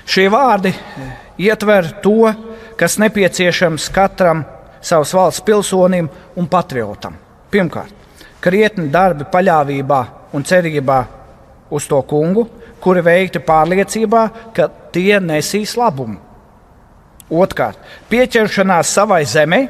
Šie 0.06 0.28
vārdi 0.30 0.70
ietver 1.42 1.90
to, 2.02 2.30
kas 2.78 2.98
nepieciešams 3.02 3.88
katram 3.90 4.44
savas 4.80 5.14
valsts 5.14 5.42
pilsonim 5.42 6.08
un 6.36 6.46
patriotam. 6.46 7.16
Pirmkārt, 7.50 7.92
krietni 8.40 8.88
darbi 8.92 9.26
paļāvībā 9.32 10.00
un 10.36 10.44
cerībā 10.46 10.98
uz 11.70 11.86
to 11.90 11.98
kungu, 12.06 12.46
kuri 12.80 13.02
veikti 13.02 13.42
pārliecībā, 13.42 14.22
ka 14.54 14.68
tie 14.96 15.20
nesīs 15.20 15.76
labumu. 15.76 16.16
Otrkārt, 17.26 17.78
pieķeršanās 18.08 18.92
savai 18.96 19.24
zemē, 19.28 19.60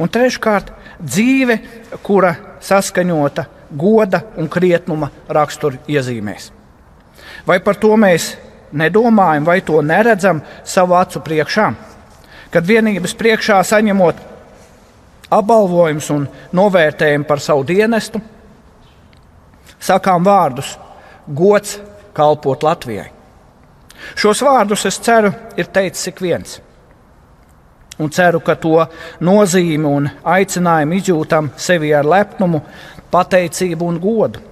un 0.00 0.10
treškārt, 0.10 0.72
dzīve, 0.98 1.58
kura 2.02 2.32
saskaņota 2.64 3.44
goda 3.70 4.22
un 4.40 4.48
krietnuma 4.48 5.10
rakstura 5.28 5.82
iezīmēs. 5.90 6.50
Vai 7.46 7.58
par 7.60 7.76
to 7.76 7.92
mēs 8.00 8.32
nedomājam, 8.72 9.44
vai 9.44 9.60
to 9.60 9.82
neredzam 9.84 10.40
savu 10.64 10.96
acu 10.96 11.20
priekšā? 11.24 11.66
Kad 12.54 12.66
vienības 12.66 13.14
priekšā 13.18 13.58
saņemot 13.66 14.22
apbalvojumus 15.34 16.10
un 16.14 16.28
novērtējumu 16.54 17.28
par 17.28 17.42
savu 17.42 17.66
dienestu, 17.66 18.22
sakām 19.82 20.24
vārdus: 20.24 20.78
gods 21.26 21.76
kalpot 22.14 22.62
Latvijai. 22.62 23.13
Šos 24.14 24.42
vārdus 24.44 24.84
es 24.88 24.98
ceru, 25.02 25.32
ir 25.56 25.70
teicis 25.72 26.12
ik 26.12 26.20
viens. 26.22 26.60
Un 27.98 28.10
ceru, 28.10 28.40
ka 28.42 28.56
to 28.58 28.80
nozīmi 29.22 29.86
un 29.86 30.08
aicinājumu 30.26 30.98
izjūtam 30.98 31.52
sevi 31.56 31.92
ar 31.94 32.06
lepnumu, 32.06 32.60
pateicību 33.14 33.86
un 33.86 34.00
godu. 34.02 34.42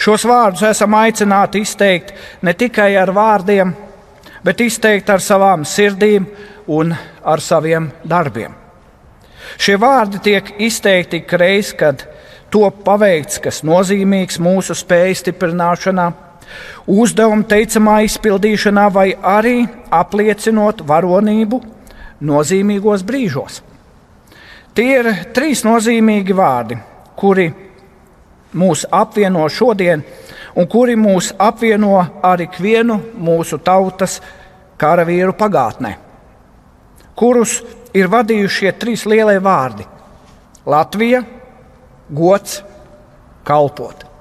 Šos 0.00 0.24
vārdus 0.26 0.64
esam 0.66 0.96
aicināti 0.98 1.60
izteikt 1.62 2.14
ne 2.42 2.54
tikai 2.56 2.94
ar 2.98 3.12
vārdiem, 3.14 3.74
bet 4.44 4.60
izteikt 4.60 5.10
ar 5.12 5.22
savām 5.22 5.64
sirdīm 5.68 6.26
un 6.72 6.94
ar 7.22 7.40
saviem 7.40 7.90
darbiem. 8.04 8.54
Šie 9.60 9.76
vārdi 9.78 10.20
tiek 10.24 10.54
izteikti 10.64 11.20
ik 11.22 11.32
reiz, 11.38 11.72
kad 11.76 12.02
top 12.50 12.82
paveikts 12.86 13.40
kas 13.44 13.62
nozīmīgs 13.66 14.40
mūsu 14.42 14.74
spēju 14.78 15.20
stiprināšanā, 15.20 16.08
uzdevuma 16.86 17.46
teicamā 17.48 18.00
izpildīšanā, 18.06 18.88
vai 18.92 19.12
arī 19.14 19.64
apliecinot 19.90 20.82
varonību 20.86 21.60
nozīmīgos 22.24 23.04
brīžos. 23.06 23.60
Tie 24.74 24.88
ir 24.98 25.10
trīs 25.34 25.62
nozīmīgi 25.66 26.34
vārdi, 26.34 26.78
kuri 27.16 27.46
mūs 28.54 28.84
apvieno 28.90 29.46
šodien, 29.50 30.02
un 30.56 30.66
kuri 30.70 30.96
mūs 30.98 31.32
apvieno 31.38 31.98
ar 32.22 32.42
ikvienu 32.42 32.98
mūsu 33.18 33.58
tautas 33.62 34.20
karavīru 34.78 35.34
pagātnē, 35.38 35.94
kurus 37.14 37.60
ir 37.94 38.10
vadījuši 38.10 38.58
šie 38.58 38.72
trīs 38.78 39.06
lielie 39.06 39.38
vārdi- 39.42 39.86
Latvija, 40.72 41.22
gods, 42.10 42.62
kalpot. 43.44 44.13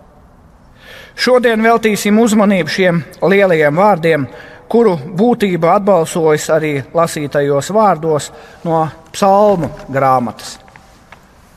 Šodien 1.15 1.61
veltīsim 1.61 2.17
uzmanību 2.19 2.73
šiem 2.73 3.03
lielajiem 3.21 3.77
vārdiem, 3.77 4.25
kuru 4.69 4.95
būtību 4.97 5.69
atbalsojas 5.69 6.49
arī 6.55 6.73
lasītajos 6.93 7.69
vārdos 7.75 8.31
no 8.65 8.87
psalmu 9.13 9.69
grāmatas. 9.93 10.57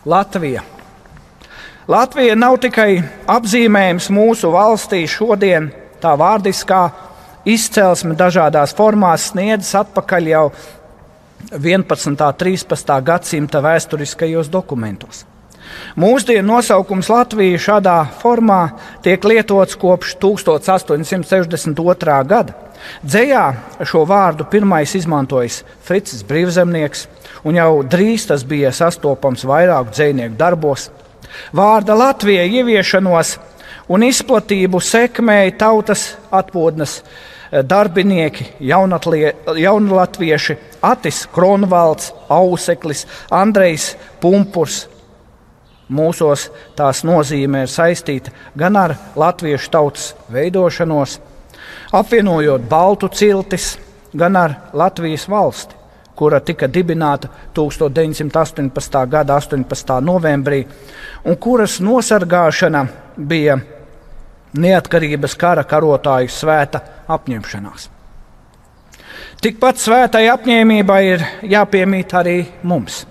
Latvija. 0.05 0.63
Latvija 1.89 2.35
nav 2.37 2.59
tikai 2.61 2.99
apzīmējums 3.31 4.11
mūsu 4.13 4.51
valstī 4.53 5.05
šodien, 5.09 5.71
tā 6.03 6.13
vārdiskā 6.19 6.83
izcelsme 7.47 8.17
dažādās 8.19 8.75
formās 8.77 9.31
sniedzas 9.31 9.73
atpakaļ 9.85 10.29
jau 10.33 10.45
11. 11.53 12.11
un 12.11 12.19
13. 12.19 12.93
gadsimta 13.07 13.63
vēsturiskajos 13.63 14.51
dokumentos. 14.53 15.25
Mūsdienu 15.97 16.47
nosaukums 16.51 17.09
Latvija 17.09 17.59
šādā 17.59 17.97
formā 18.21 18.69
tiek 19.05 19.25
lietots 19.25 19.77
kopš 19.81 20.17
1862. 20.21 22.19
gada. 22.29 22.53
Dzējā 23.03 23.45
šo 23.89 24.05
vārdu 24.09 24.45
pirmais 24.51 24.95
izmantojis 24.99 25.65
Fricis 25.87 26.23
Brīvzemnieks, 26.29 27.07
un 27.49 27.57
jau 27.57 27.83
drīz 27.83 28.27
tas 28.29 28.45
bija 28.45 28.73
sastopams 28.77 29.45
vairāku 29.49 29.91
dzinieku 29.97 30.37
darbos. 30.39 30.91
Vārda 31.57 31.97
Latvija 31.97 32.45
ieviešanos 32.45 33.39
un 33.89 34.03
izplatību 34.07 34.81
sekmēja 34.83 35.57
tautas 35.65 36.17
atpūtnes 36.35 37.01
darbinieki, 37.67 38.45
jaunatvieši, 39.57 40.57
Atis 40.83 41.27
Kronvalds, 41.33 42.13
Auseklis, 42.29 43.07
Andrejs 43.31 43.97
Pumpurs, 44.21 44.87
Mūsos 45.89 46.49
tās 46.75 47.05
nozīme 47.07 47.63
ir 47.63 47.71
saistīta 47.71 48.33
gan 48.59 48.77
ar 48.77 48.97
latviešu 49.17 49.71
tautas 49.71 50.09
veidošanos, 50.33 51.21
apvienojot 51.95 52.67
Baltu 52.69 53.09
ciltis, 53.09 53.77
gan 54.17 54.37
ar 54.37 54.55
Latvijas 54.73 55.29
valsti, 55.29 55.75
kura 56.17 56.41
tika 56.41 56.67
dibināta 56.67 57.29
1918. 57.55 59.07
gada 59.09 59.39
18. 59.39 60.01
novembrī, 60.03 60.65
un 61.25 61.37
kuras 61.37 61.79
nosargāšana 61.81 62.87
bija 63.17 63.59
neatkarības 64.57 65.37
kara 65.39 65.65
karotāju 65.65 66.33
svēta 66.33 66.81
apņemšanās. 67.09 67.91
Tikpat 69.43 69.79
svētai 69.79 70.27
apņēmībai 70.33 71.03
ir 71.07 71.27
jāpiemīt 71.47 72.15
arī 72.17 72.41
mums. 72.65 73.05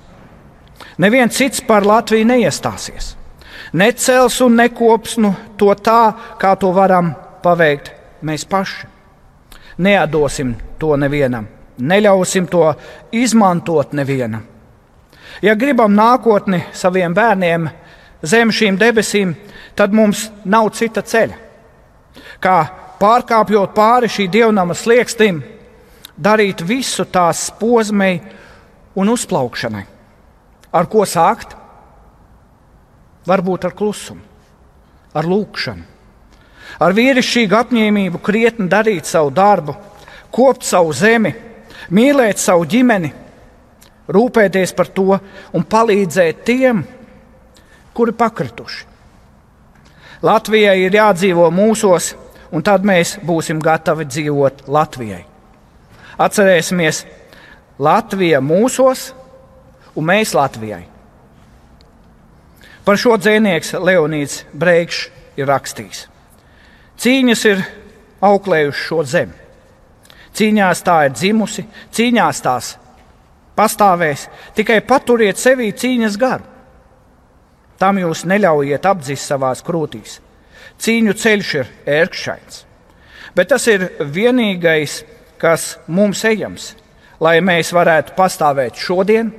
Neviens 0.98 1.36
cits 1.36 1.62
par 1.62 1.86
Latviju 1.86 2.28
neiestāsies. 2.28 3.16
Necels 3.76 4.40
un 4.42 4.56
nekops 4.56 5.18
nu, 5.20 5.34
to 5.58 5.74
tā, 5.76 6.14
kā 6.40 6.56
to 6.60 6.72
varam 6.76 7.14
paveikt 7.44 7.92
mēs 8.24 8.46
paši. 8.48 8.88
Neatdosim 9.78 10.54
to 10.80 10.96
nevienam, 10.96 11.48
neļausim 11.78 12.48
to 12.48 12.70
izmantot 13.12 13.92
nevienam. 13.94 14.46
Ja 15.44 15.56
gribam 15.60 15.92
nākotni 15.96 16.62
saviem 16.74 17.14
bērniem 17.14 17.68
zem 18.24 18.54
šīm 18.56 18.78
debesīm, 18.80 19.34
tad 19.76 19.92
mums 19.92 20.30
nav 20.46 20.70
cita 20.78 21.04
ceļa. 21.04 21.36
Kā 22.40 22.56
pārkāpjot 23.02 23.74
pāri 23.76 24.08
šī 24.12 24.30
dievnama 24.32 24.78
sliekstim, 24.78 25.42
darīt 26.16 26.64
visu 26.64 27.04
tās 27.12 27.50
posmei 27.60 28.22
un 28.96 29.12
uzplaukšanai. 29.12 29.84
Ar 30.76 30.90
ko 30.92 31.06
sākt? 31.08 31.56
Varbūt 33.26 33.66
ar 33.66 33.74
klusumu, 33.74 34.22
ar 35.16 35.26
lūkšanu, 35.26 35.86
ar 36.78 36.94
vīrišķīgu 36.94 37.58
apņēmību 37.58 38.22
krietni 38.22 38.68
darīt 38.70 39.08
savu 39.10 39.32
darbu, 39.34 39.74
kopt 40.36 40.68
savu 40.68 40.94
zemi, 40.94 41.32
mīlēt 41.90 42.42
savu 42.42 42.68
ģimeni, 42.70 43.10
rūpēties 44.12 44.76
par 44.78 44.92
to 44.94 45.18
un 45.56 45.66
palīdzēt 45.66 46.44
tiem, 46.46 46.84
kuri 47.96 48.14
pakrituši. 48.14 48.86
Latvijai 50.26 50.78
ir 50.86 50.96
jādzīvo 50.96 51.50
mūsos, 51.54 52.14
un 52.54 52.64
tad 52.64 52.86
mēs 52.86 53.18
būsim 53.26 53.58
gatavi 53.64 54.06
dzīvot 54.06 54.68
Latvijai. 54.72 55.24
Atcerēsimies, 56.22 57.04
Latvija 57.82 58.40
mūsos 58.44 59.10
un 59.96 60.06
mēs 60.06 60.36
Latvijai. 60.36 60.84
Par 62.86 63.00
šo 63.02 63.16
dzēnieks 63.18 63.74
Leonīds 63.82 64.44
Breikšs 64.54 65.08
ir 65.40 65.50
rakstījis. 65.50 66.06
Cīņas 67.02 67.46
ir 67.50 67.64
auklējušas 68.24 68.88
šo 68.88 69.04
zemi. 69.10 69.34
Cīņās 70.36 70.84
tā 70.84 70.98
ir 71.08 71.16
dzimusi, 71.16 71.64
cīņās 71.96 72.42
tās 72.44 72.74
pastāvēs, 73.56 74.28
tikai 74.56 74.82
paturiet 74.84 75.40
sevī 75.40 75.72
cīņas 75.72 76.18
garu. 76.20 76.44
Tam 77.80 78.00
jūs 78.00 78.24
neļaujiet 78.28 78.86
apdzist 78.88 79.32
savās 79.32 79.64
krūtīs. 79.66 80.20
Cīņu 80.80 81.16
ceļš 81.16 81.54
ir 81.56 81.72
ērkšķains, 81.88 82.62
bet 83.36 83.50
tas 83.52 83.66
ir 83.72 83.88
vienīgais, 84.00 85.02
kas 85.40 85.78
mums 85.88 86.24
ejams, 86.28 86.74
lai 87.24 87.40
mēs 87.44 87.72
varētu 87.76 88.16
pastāvēt 88.18 88.80
šodien 88.80 89.32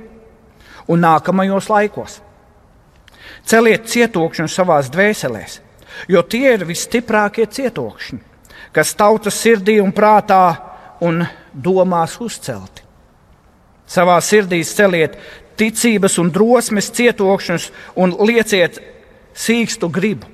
un 0.87 1.03
nākamajos 1.03 1.69
laikos. 1.71 2.21
Celiet 3.47 3.87
cietokšņus 3.87 4.55
savās 4.59 4.89
dvēselēs, 4.91 5.59
jo 6.11 6.21
tie 6.23 6.53
ir 6.55 6.65
visstiprākie 6.67 7.47
cietokšņi, 7.47 8.19
kas 8.75 8.95
tautas 8.97 9.39
sirdī 9.39 9.77
un 9.83 9.93
prātā 9.95 10.41
un 11.03 11.23
domās 11.53 12.17
uzcelti. 12.23 12.83
Savā 13.87 14.17
sirdī 14.19 14.59
celiet 14.67 15.15
ticības 15.57 16.17
un 16.19 16.31
drosmes 16.33 16.91
cietokšņus 16.91 17.69
un 18.03 18.15
lieciet 18.27 18.81
sīkstu 19.37 19.89
gribu 19.93 20.27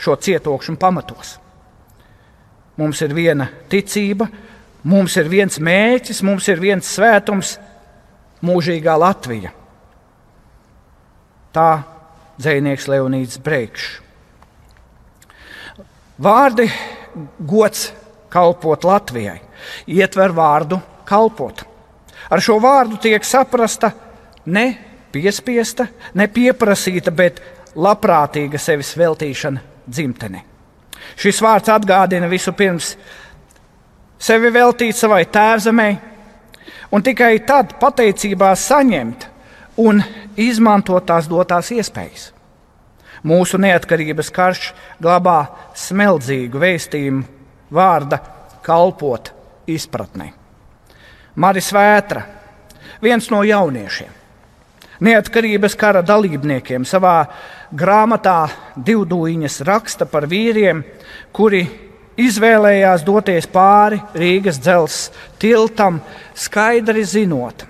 šo 0.00 0.16
cietokšņu 0.16 0.76
pamatos. 0.80 1.36
Mums 2.80 3.02
ir 3.04 3.12
viena 3.14 3.46
ticība, 3.68 4.26
mums 4.88 5.16
ir 5.20 5.28
viens 5.28 5.60
mērķis, 5.60 6.22
mums 6.24 6.48
ir 6.48 6.60
viens 6.60 6.96
svētums- 6.96 7.58
mūžīgā 8.46 8.96
Latvija. 8.98 9.52
Tā 11.54 11.82
dzinieks 12.40 12.86
Leonīds 12.90 13.40
Breikšs. 13.42 13.88
Vārdi 16.20 16.66
gods 17.48 17.90
kalpot 18.30 18.84
Latvijai 18.84 19.40
ietver 19.86 20.34
vārdu 20.36 20.78
kalpot. 21.08 21.64
Ar 22.30 22.42
šo 22.42 22.58
vārdu 22.62 23.00
tiek 23.02 23.24
saprasta 23.24 23.90
ne 24.46 24.66
piespiesta, 25.12 25.86
ne 26.14 26.28
pieprasīta, 26.30 27.10
bet 27.10 27.40
labprātīga 27.74 28.58
sevis 28.58 28.92
veltīšana 28.98 29.62
dzimtenei. 29.88 30.44
Šis 31.18 31.40
vārds 31.42 31.72
atgādina 31.72 32.28
visu 32.30 32.52
pirms 32.56 32.94
sevi 34.20 34.52
veltīt 34.54 34.96
savai 34.96 35.24
tēvzemē, 35.32 35.88
un 36.92 37.02
tikai 37.02 37.32
tad 37.46 37.74
pateicībā 37.80 38.52
saņemt 38.54 39.26
un 39.82 40.02
izmantot 40.36 41.06
tās 41.06 41.28
dotās 41.30 41.70
iespējas. 41.74 42.30
Mūsu 43.26 43.58
neatkarības 43.60 44.30
karš 44.32 44.70
glabā 45.02 45.44
smeldzīgu 45.76 46.60
vēstījumu 46.62 47.24
vārda 47.74 48.20
kalpot 48.64 49.32
izpratnē. 49.68 50.30
Maris 51.40 51.70
Vētra, 51.72 52.24
viens 53.02 53.28
no 53.30 53.42
jauniešiem, 53.46 54.10
neatkarības 55.04 55.76
kara 55.78 56.02
dalībniekiem, 56.04 56.84
savā 56.84 57.22
grāmatā 57.70 58.48
Divdūņas 58.76 59.60
raksta 59.68 60.08
par 60.10 60.26
vīriem, 60.30 60.82
kuri 61.32 61.62
izvēlējās 62.20 63.04
doties 63.06 63.46
pāri 63.50 64.00
Rīgas 64.16 64.60
dzelzceļa 64.60 65.38
tiltam, 65.40 66.00
skaidri 66.36 67.04
zinot, 67.06 67.64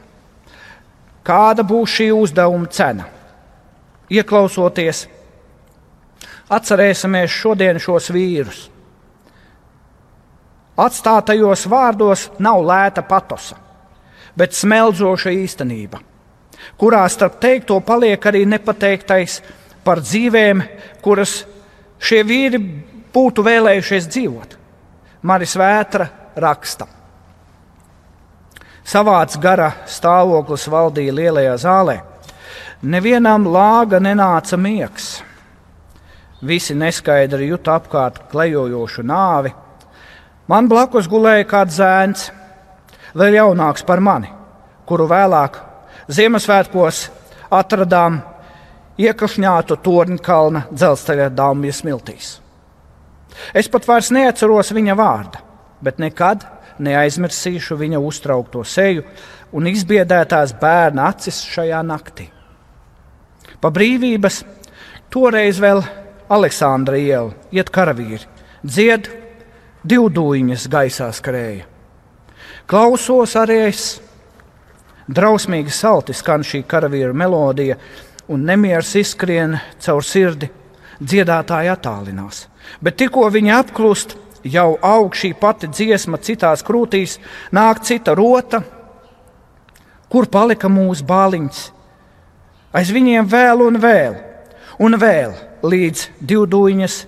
kāda 1.31 1.63
būs 1.67 1.95
šī 2.01 2.11
uzdevuma 2.17 2.69
cena. 2.75 3.07
Ieklausoties, 4.11 5.05
atcerēsimies 6.51 7.31
šodien 7.31 7.79
šos 7.79 8.11
vīrus. 8.11 8.65
Atstātajos 10.81 11.67
vārdos 11.71 12.29
nav 12.43 12.63
lēta 12.67 13.05
patosa, 13.07 13.59
bet 14.35 14.57
smeldzoša 14.57 15.35
īstenība, 15.37 16.01
kurā 16.81 17.05
starp 17.13 17.39
teikto 17.43 17.79
paliek 17.85 18.27
arī 18.27 18.47
nepateiktais 18.49 19.41
par 19.85 20.01
dzīvēm, 20.03 20.63
kuras 21.05 21.43
šie 22.01 22.25
vīri 22.27 22.63
būtu 23.15 23.45
vēlējušies 23.45 24.09
dzīvot. 24.11 24.57
Maris 25.23 25.55
Vētra 25.61 26.09
raksta. 26.41 26.89
Savāds 28.91 29.37
gara 29.39 29.69
stāvoklis 29.87 30.65
valdīja 30.67 31.13
lielajā 31.15 31.55
zālē. 31.63 32.01
Nevienam 32.83 33.45
lāga 33.47 34.01
nenāca 34.03 34.59
miegs. 34.59 35.21
Visi 36.43 36.75
neskaidri 36.75 37.51
juta 37.53 37.77
apkārt 37.79 38.25
klejojošu 38.33 39.05
nāvi. 39.07 39.53
Man 40.51 40.67
blakus 40.67 41.07
gulēja 41.07 41.47
kāds 41.47 41.77
zēns, 41.79 42.31
vēl 43.15 43.37
jaunāks 43.37 43.87
par 43.87 44.03
mani, 44.03 44.33
kuru 44.89 45.07
vēlāk 45.11 45.61
Ziemassvētkos 46.11 47.05
atradām 47.55 48.17
iekašņātu 48.99 49.77
Torņkalna 49.85 50.65
dzelzceļa 50.73 51.29
dāmas 51.31 51.85
smiltīs. 51.85 52.31
Es 53.55 53.71
pat 53.71 53.87
vairs 53.87 54.11
neatceros 54.11 54.73
viņa 54.75 54.97
vārda, 54.99 55.45
bet 55.79 56.03
nekad 56.03 56.43
neaizmirsīšu 56.81 57.77
viņa 57.81 58.01
uztraukto 58.01 58.65
seju 58.65 59.05
un 59.53 59.69
izbiedētās 59.71 60.55
bērna 60.61 61.09
acis 61.11 61.43
šajā 61.51 61.81
naktī. 61.87 62.29
Pa 63.61 63.71
brīvības 63.75 64.43
toreiz 65.13 65.61
vēl 65.61 65.83
Aleksandra 66.31 66.97
iela 66.97 67.35
iet 67.53 67.73
karavīri, 67.75 68.23
dzied 68.63 69.11
divdūņas 69.85 70.69
gaisā 70.71 71.11
skrēja. 71.13 71.67
Klausos 72.71 73.35
arī 73.41 73.65
es. 73.67 73.99
Drausmīgi 75.11 75.73
salti 75.75 76.15
skan 76.15 76.45
šī 76.47 76.63
karavīra 76.71 77.11
melodija, 77.17 77.75
un 78.31 78.45
nemieris 78.47 78.95
izskrien 79.01 79.57
caur 79.83 80.07
sirdi. 80.07 80.47
Dziedātāji 81.01 81.71
attālinās, 81.73 82.45
bet 82.85 82.99
tikko 83.01 83.25
viņi 83.33 83.55
apklust, 83.57 84.13
jau 84.45 84.79
aug 84.83 85.15
šī 85.17 85.33
pati 85.39 85.69
dziesma, 85.71 86.19
citās 86.19 86.65
krūtīs 86.67 87.19
nāk 87.53 87.83
cita 87.85 88.15
rota. 88.15 88.63
Kur 90.11 90.27
palika 90.27 90.69
mūsu 90.69 91.07
bāliņš? 91.07 91.61
Aiz 92.75 92.91
viņiem 92.95 93.27
vēl 93.27 93.65
un 93.67 93.79
vēl, 93.83 94.15
un 94.79 94.97
vēl 94.99 95.35
līdz 95.67 96.07
divdūņas 96.23 97.01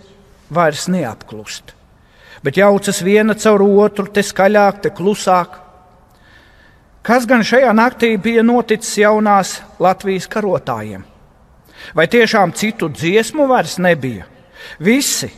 vairs 0.52 0.88
neapklust. 0.90 1.74
Bet 2.42 2.58
jaucas 2.58 2.98
viena 3.06 3.36
caur 3.38 3.62
otru, 3.62 4.08
te 4.10 4.22
skaļāk, 4.26 4.82
te 4.82 4.90
klusāk. 4.90 5.60
Kas 7.02 7.26
gan 7.26 7.42
šajā 7.46 7.70
naktī 7.74 8.16
bija 8.18 8.42
noticis 8.46 8.98
jaunās 8.98 9.60
Latvijas 9.82 10.28
karotājiem? 10.30 11.04
Vai 11.94 12.06
tiešām 12.10 12.52
citu 12.54 12.88
dziesmu 12.90 13.46
vairs 13.50 13.78
nebija? 13.82 14.26
Visi, 14.78 15.30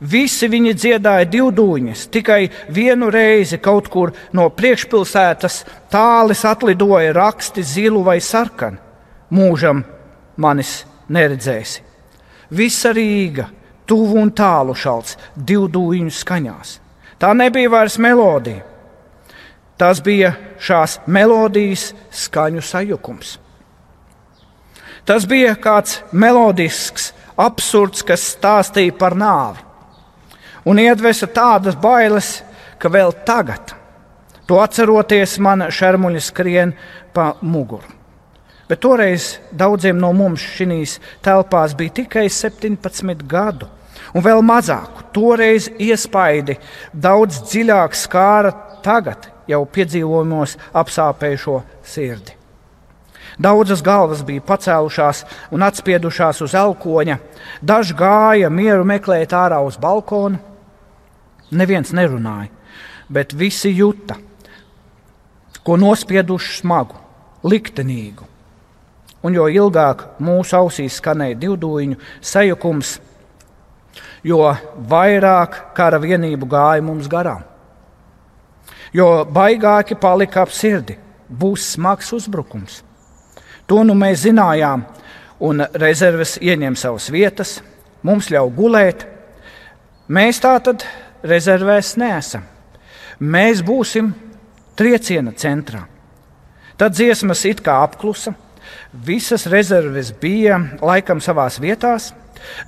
visi 0.00 0.48
viņi 0.50 0.74
dziedāja 0.74 1.26
divdūņas, 1.30 2.06
tikai 2.12 2.48
vienu 2.74 3.10
reizi 3.10 3.58
kaut 3.62 3.88
kur 3.92 4.12
no 4.32 4.48
priekšpilsētas 4.50 5.64
tālis 5.92 6.44
atlidoja 6.48 7.12
raksti 7.16 7.62
zilu 7.62 8.02
vai 8.06 8.20
sarkanu. 8.20 8.78
Mūžam 9.34 9.82
manis 10.36 10.84
neredzēsi. 11.08 11.82
Visa 12.54 12.92
Rīga, 12.94 13.48
tuvu 13.86 14.20
un 14.20 14.30
tālu 14.36 14.74
šalts, 14.76 15.16
divdūņu 15.34 16.12
skaņās. 16.12 16.78
Tā 17.18 17.32
nebija 17.34 17.70
vairs 17.72 17.98
melodija. 17.98 18.62
Tas 19.78 19.98
bija 20.04 20.34
šās 20.62 21.00
melodijas 21.10 21.88
skaņu 22.14 22.62
sajukums. 22.62 23.38
Tas 25.04 25.26
bija 25.28 25.56
kāds 25.60 25.98
melodisks 26.12 27.10
absurds, 27.36 28.04
kas 28.06 28.22
stāstīja 28.36 28.94
par 28.96 29.16
nāvi. 29.18 29.60
Un 30.64 30.80
iedvesa 30.80 31.28
tādas 31.28 31.76
bailes, 31.76 32.38
ka 32.80 32.88
vēl 32.88 33.12
tagad, 33.26 33.74
to 34.48 34.60
atceroties, 34.62 35.36
man 35.38 35.66
šermuļi 35.68 36.22
skrien 36.24 36.72
pa 37.12 37.34
muguru. 37.42 37.84
Bet 38.68 38.80
toreiz 38.80 39.34
daudziem 39.52 39.98
no 40.00 40.14
mums 40.16 40.40
šīs 40.56 40.96
telpās 41.24 41.74
bija 41.76 42.00
tikai 42.00 42.30
17 42.32 43.26
gadu, 43.28 43.68
un 44.16 44.24
vēl 44.24 44.40
mazāku. 44.40 45.04
Toreiz 45.12 45.68
iespaidi 45.78 46.56
daudz 46.92 47.42
dziļāk 47.44 47.98
skāra 47.98 48.54
tagad 48.84 49.28
jau 49.50 49.60
piedzīvojumos 49.68 50.56
apsāpējušo 50.80 51.60
sirdi. 51.84 52.38
Daudzas 53.34 53.82
galvas 53.82 54.22
bija 54.22 54.44
pacēlušās 54.46 55.24
un 55.52 55.64
atspiedušās 55.66 56.40
uz 56.44 56.54
elkoņa, 56.54 57.18
daži 57.60 57.96
gāja 57.98 58.50
mieru 58.50 58.86
meklēt 58.86 59.34
ārā 59.34 59.58
uz 59.66 59.76
balkona. 59.80 60.38
Neviens 61.50 61.92
nerunāja, 61.92 62.48
bet 63.12 63.34
visi 63.36 63.74
juta, 63.76 64.16
ko 65.64 65.76
nospieduši 65.80 66.60
smagu, 66.60 66.96
liktenīgu. 67.44 68.26
Un 69.24 69.36
jo 69.36 69.46
ilgāk 69.48 70.04
mūsu 70.20 70.56
ausīs 70.58 70.98
skanēja 71.00 71.38
divdūņu 71.40 71.96
sajukums, 72.20 72.98
jo 74.24 74.40
vairāk 74.88 75.60
kara 75.76 76.00
vienību 76.00 76.48
gāja 76.48 76.84
mums 76.84 77.08
garām. 77.08 77.44
Jo 78.94 79.24
baigāki 79.26 79.96
palika 79.98 80.44
ap 80.44 80.52
sirdi, 80.54 80.98
būs 81.28 81.72
smags 81.74 82.12
uzbrukums. 82.14 82.82
To 83.66 83.80
nu 83.84 83.96
mēs 83.96 84.26
zinājām, 84.26 84.84
un 85.40 85.64
rezerves 85.80 86.36
ieņem 86.38 86.76
savas 86.76 87.08
vietas, 87.12 87.56
mums 88.04 88.28
ļauj 88.32 88.52
gulēt. 88.54 89.06
Mēs 90.12 90.40
tā 90.44 90.52
tad 90.62 90.84
rezervēs 91.24 91.94
neesam. 92.00 92.44
Mēs 93.20 93.62
būsim 93.64 94.12
trieciena 94.76 95.32
centrā. 95.36 95.84
Tad 96.76 96.96
dziesmas 96.96 97.44
it 97.46 97.62
kā 97.64 97.78
apklusa, 97.84 98.34
visas 98.92 99.46
rezerves 99.46 100.10
bija 100.20 100.58
laikam 100.82 101.22
savās 101.22 101.60
vietās. 101.62 102.12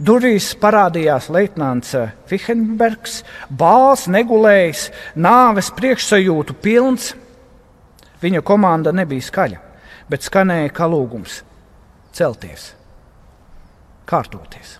Durvīs 0.01 0.55
parādījās 0.57 1.27
leitnants 1.29 1.93
Fihenbergs, 2.31 3.21
bāls 3.51 4.07
negulējis, 4.09 4.89
nāves 5.21 5.69
priekšsajūtu 5.77 6.57
pilns. 6.63 7.13
Viņa 8.23 8.41
komanda 8.47 8.95
nebija 8.97 9.27
skaļa 9.27 9.67
bet 10.11 10.27
skanēja 10.27 10.71
kā 10.75 10.87
lūgums 10.91 11.41
celties, 12.17 12.71
kārtoties. 14.09 14.79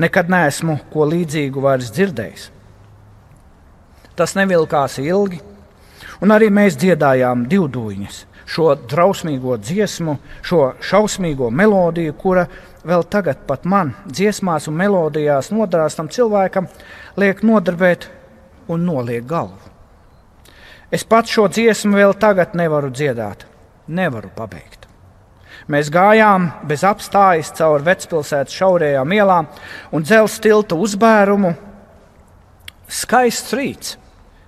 Nekad 0.00 0.28
neesmu 0.32 0.78
ko 0.92 1.06
līdzīgu 1.08 1.62
vairs 1.62 1.92
dzirdējis. 1.94 2.50
Tas 4.16 4.32
nevilkās 4.36 4.96
ilgi, 5.02 5.42
un 6.24 6.32
arī 6.32 6.48
mēs 6.52 6.78
dziedājām 6.80 7.44
divdūņas, 7.50 8.22
šo 8.48 8.70
drausmīgo 8.88 9.58
dziesmu, 9.60 10.16
šo 10.46 10.70
šausmīgo 10.80 11.50
melodiju, 11.52 12.14
kura 12.16 12.46
vēl 12.86 13.04
tagad 13.10 13.42
pat 13.48 13.66
man 13.68 13.92
dziesmās 14.06 14.70
un 14.70 14.78
melodijās 14.78 15.50
nodrāstam 15.52 16.08
cilvēkam 16.12 16.70
liek 17.20 17.42
nodarbēt 17.44 18.08
un 18.72 18.86
noliek 18.86 19.26
galvu. 19.26 19.58
Es 20.90 21.04
pats 21.04 21.32
šo 21.34 21.48
dziesmu 21.50 21.98
vēl 21.98 22.14
tagad 22.16 22.54
nevaru 22.54 22.92
dziedāt, 22.94 23.44
nevaru 23.88 24.30
pabeigt. 24.36 24.86
Mēs 25.66 25.90
gājām 25.90 26.52
bez 26.68 26.84
apstājas 26.86 27.50
cauri 27.58 27.82
vecpilsētas 27.88 28.54
šaurajām 28.54 29.12
ielām 29.16 29.48
un 29.90 30.04
dzelzceļa 30.06 30.44
tilta 30.46 30.78
uzbērumu. 30.78 31.56
Skaists 32.86 33.54
rīts, 33.58 33.96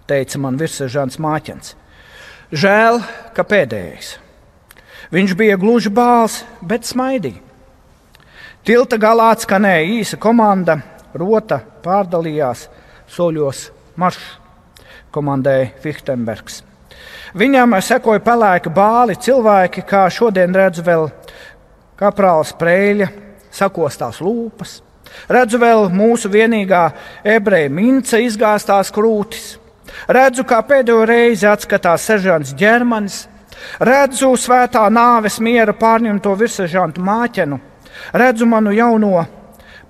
teica 0.09 0.41
man 0.41 0.57
virsmežants 0.61 1.21
Māķens. 1.21 1.75
Žēl, 2.49 3.03
ka 3.37 3.45
pēdējais. 3.45 4.17
Viņš 5.13 5.35
bija 5.37 5.57
gluži 5.61 5.93
bāls, 5.93 6.43
bet 6.61 6.89
smaidīja. 6.89 7.45
Tilta 8.69 8.99
galā 9.01 9.31
skanēja 9.41 9.87
īsa 10.01 10.19
komanda, 10.21 10.75
rota 11.17 11.61
pārdalījās 11.85 12.67
soļos 13.09 13.69
marš, 13.97 14.19
komandēja 15.15 15.71
Fichtenbergs. 15.81 16.63
Viņam 17.39 17.77
sekoja 17.85 18.21
pelēki 18.25 18.73
bāli 18.73 19.17
cilvēki, 19.21 19.85
kā 19.89 20.07
šodien 20.13 20.53
redzu 20.57 20.85
vēl 20.85 21.09
kaprāls 21.99 22.53
prēļa, 22.59 23.09
sakostās 23.53 24.21
lūpas. 24.25 24.79
Redzu 25.33 25.61
vēl 25.61 25.89
mūsu 25.93 26.29
vienīgā 26.33 26.83
ebreja 27.25 27.71
mince 27.73 28.21
izgāztās 28.25 28.93
krūtis. 28.95 29.57
Redzu, 30.07 30.45
kā 30.47 30.61
pēdējo 30.63 31.05
reizi 31.09 31.49
atskatās 31.49 32.07
sežants 32.07 32.55
ģermanis. 32.59 33.27
Redzu 33.83 34.31
svētā 34.39 34.85
nāves 34.93 35.41
miera 35.43 35.75
pārņemto 35.75 36.35
virsmežantu 36.39 37.03
māķenu. 37.03 37.59
Redzu 38.15 38.47
manu 38.47 38.73
jauno 38.77 39.25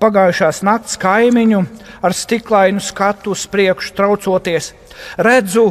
pagājušās 0.00 0.62
nakts 0.64 0.96
kaimiņu 1.02 1.60
ar 2.02 2.14
stiklainu 2.14 2.80
skatu 2.80 3.34
uz 3.36 3.44
priekšu 3.50 3.94
traucoties. 3.98 4.72
Redzu 5.18 5.68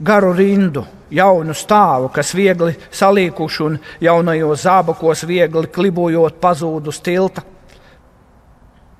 garu 0.00 0.32
rindu, 0.36 0.84
jaunu 1.10 1.56
stāvu, 1.56 2.10
kas 2.14 2.34
viegli 2.36 2.76
salīkuši 2.94 3.64
un 3.66 3.78
jaunajos 4.00 4.66
zābakos 4.66 5.26
viegli 5.28 5.66
klibojot 5.72 6.38
pazūd 6.40 6.92
uz 6.92 7.00
tilta. 7.04 7.42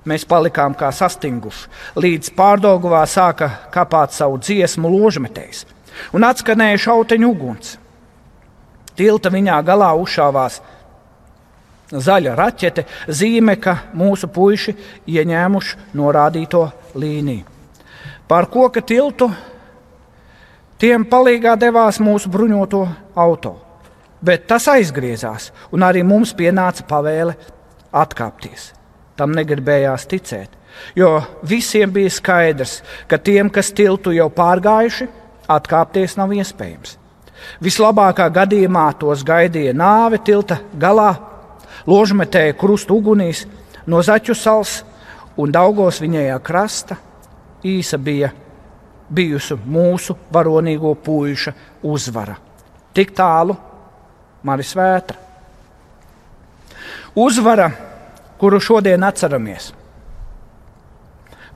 Mēs 0.07 0.25
palikām 0.25 0.73
kā 0.73 0.89
sastinguši, 0.95 1.67
līdz 2.01 2.31
pārdogavā 2.37 3.03
sāka 3.05 3.51
kapāt 3.73 4.15
savu 4.15 4.39
dziesmu 4.41 4.89
ložmetējs 4.89 5.67
un 6.17 6.25
atskanēja 6.25 6.79
šauteņu 6.87 7.29
uguns. 7.29 7.75
Tilta 8.97 9.29
viņā 9.29 9.59
galā 9.67 9.91
uzšāvās 10.01 10.57
zaļa 11.91 12.33
raķete, 12.39 12.85
zīme, 13.11 13.57
ka 13.61 13.77
mūsu 13.93 14.31
puiši 14.31 14.73
ieņēmuši 15.11 15.95
norādīto 15.99 16.65
līniju. 16.97 17.45
Pār 18.31 18.47
koka 18.49 18.81
tiltu 18.81 19.29
Tiem 20.81 21.03
palīgā 21.05 21.51
devās 21.61 21.99
mūsu 22.01 22.29
bruņoto 22.33 22.79
auto, 23.21 23.51
bet 24.17 24.47
tas 24.49 24.65
aizgriezās, 24.71 25.51
un 25.69 25.85
arī 25.85 26.01
mums 26.01 26.31
pienāca 26.33 26.87
pavēle 26.89 27.35
atkāpties. 27.93 28.71
Tam 29.21 29.35
negribējās 29.37 30.07
ticēt, 30.09 30.55
jo 30.97 31.19
visiem 31.45 31.91
bija 31.93 32.09
skaidrs, 32.09 32.79
ka 33.05 33.19
tiem, 33.21 33.51
kas 33.53 33.69
tiltu 33.77 34.15
jau 34.15 34.31
pārgājuši, 34.33 35.05
atkāpties 35.45 36.17
nav 36.17 36.33
iespējams. 36.33 36.95
Vislabākā 37.61 38.25
gadījumā 38.33 38.87
tos 38.97 39.21
gaidīja 39.25 39.75
nāve 39.77 40.17
tilta 40.25 40.57
galā, 40.81 41.11
ložmetēja 41.85 42.57
krustu 42.57 42.97
ugunīs 42.97 43.43
no 43.85 44.01
Zaķu 44.01 44.33
salas 44.37 44.79
un 45.37 45.53
Daugos 45.53 46.01
viņējā 46.01 46.39
krasta. 46.41 46.97
Īsa 47.61 48.01
bija 48.01 48.31
bijusi 49.13 49.53
mūsu 49.53 50.15
varonīgo 50.33 50.95
puīša 50.97 51.53
uzvara. 51.85 52.39
Tik 52.93 53.13
tālu 53.13 53.53
Maris 54.49 54.73
Vētra. 54.73 55.17
Uzvara, 57.21 57.69
kuru 58.41 58.57
šodien 58.59 59.03
atceramies, 59.05 59.69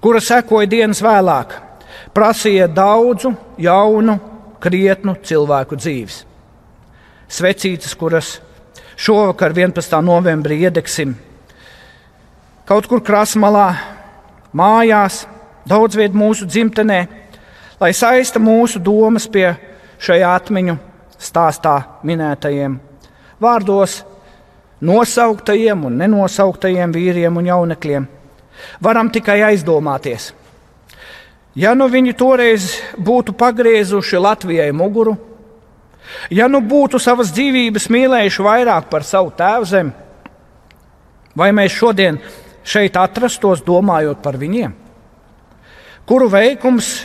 kura 0.02 0.22
sekoja 0.22 0.70
dienas 0.70 1.02
vēlāk, 1.02 1.56
prasīja 2.14 2.68
daudzu, 2.70 3.34
jaunu, 3.58 4.20
krietnu 4.62 5.16
cilvēku 5.26 5.78
dzīves. 5.82 6.22
Svecītas, 7.26 7.96
kuras 7.98 8.36
šovakar, 9.02 9.54
11. 9.58 9.98
novembrī, 10.06 10.62
iedegsim 10.68 11.16
kaut 12.66 12.88
kur 12.90 13.02
krasmalā, 13.06 13.68
mājās, 14.54 15.24
daudz 15.70 15.98
vietā 15.98 16.18
mūsu 16.18 16.48
dzimtenē, 16.50 17.00
lai 17.82 17.92
saista 17.94 18.42
mūsu 18.42 18.82
domas 18.82 19.28
pie 19.30 19.52
šajā 20.02 20.32
atmiņu 20.40 20.78
stāstā 21.22 21.76
minētajiem 22.06 22.80
vārdos, 23.42 24.04
nosauktajiem 24.82 25.86
un 25.88 26.00
nenosauktajiem 26.02 26.94
vīriem 26.96 27.38
un 27.38 27.48
jaunekļiem. 27.50 28.08
Varam 28.84 29.10
tikai 29.12 29.42
aizdomāties, 29.50 30.32
ja 31.60 31.74
nu 31.76 31.88
viņi 31.92 32.14
toreiz 32.18 32.70
būtu 32.98 33.36
pagriezuši 33.36 34.22
Latvijai 34.22 34.72
muguru, 34.72 35.16
ja 36.32 36.48
nu 36.48 36.62
būtu 36.64 37.00
savas 37.00 37.34
dzīvības 37.36 37.90
mīlējuši 37.92 38.46
vairāk 38.48 38.90
par 38.90 39.04
savu 39.04 39.34
tēvu 39.36 39.70
zemi, 39.70 39.92
vai 41.36 41.52
mēs 41.52 41.76
šodien 41.76 42.22
šeit 42.66 42.96
atrastos 42.98 43.64
domājot 43.66 44.24
par 44.24 44.40
viņiem, 44.40 44.72
kuru 46.08 46.32
veikums 46.32 46.96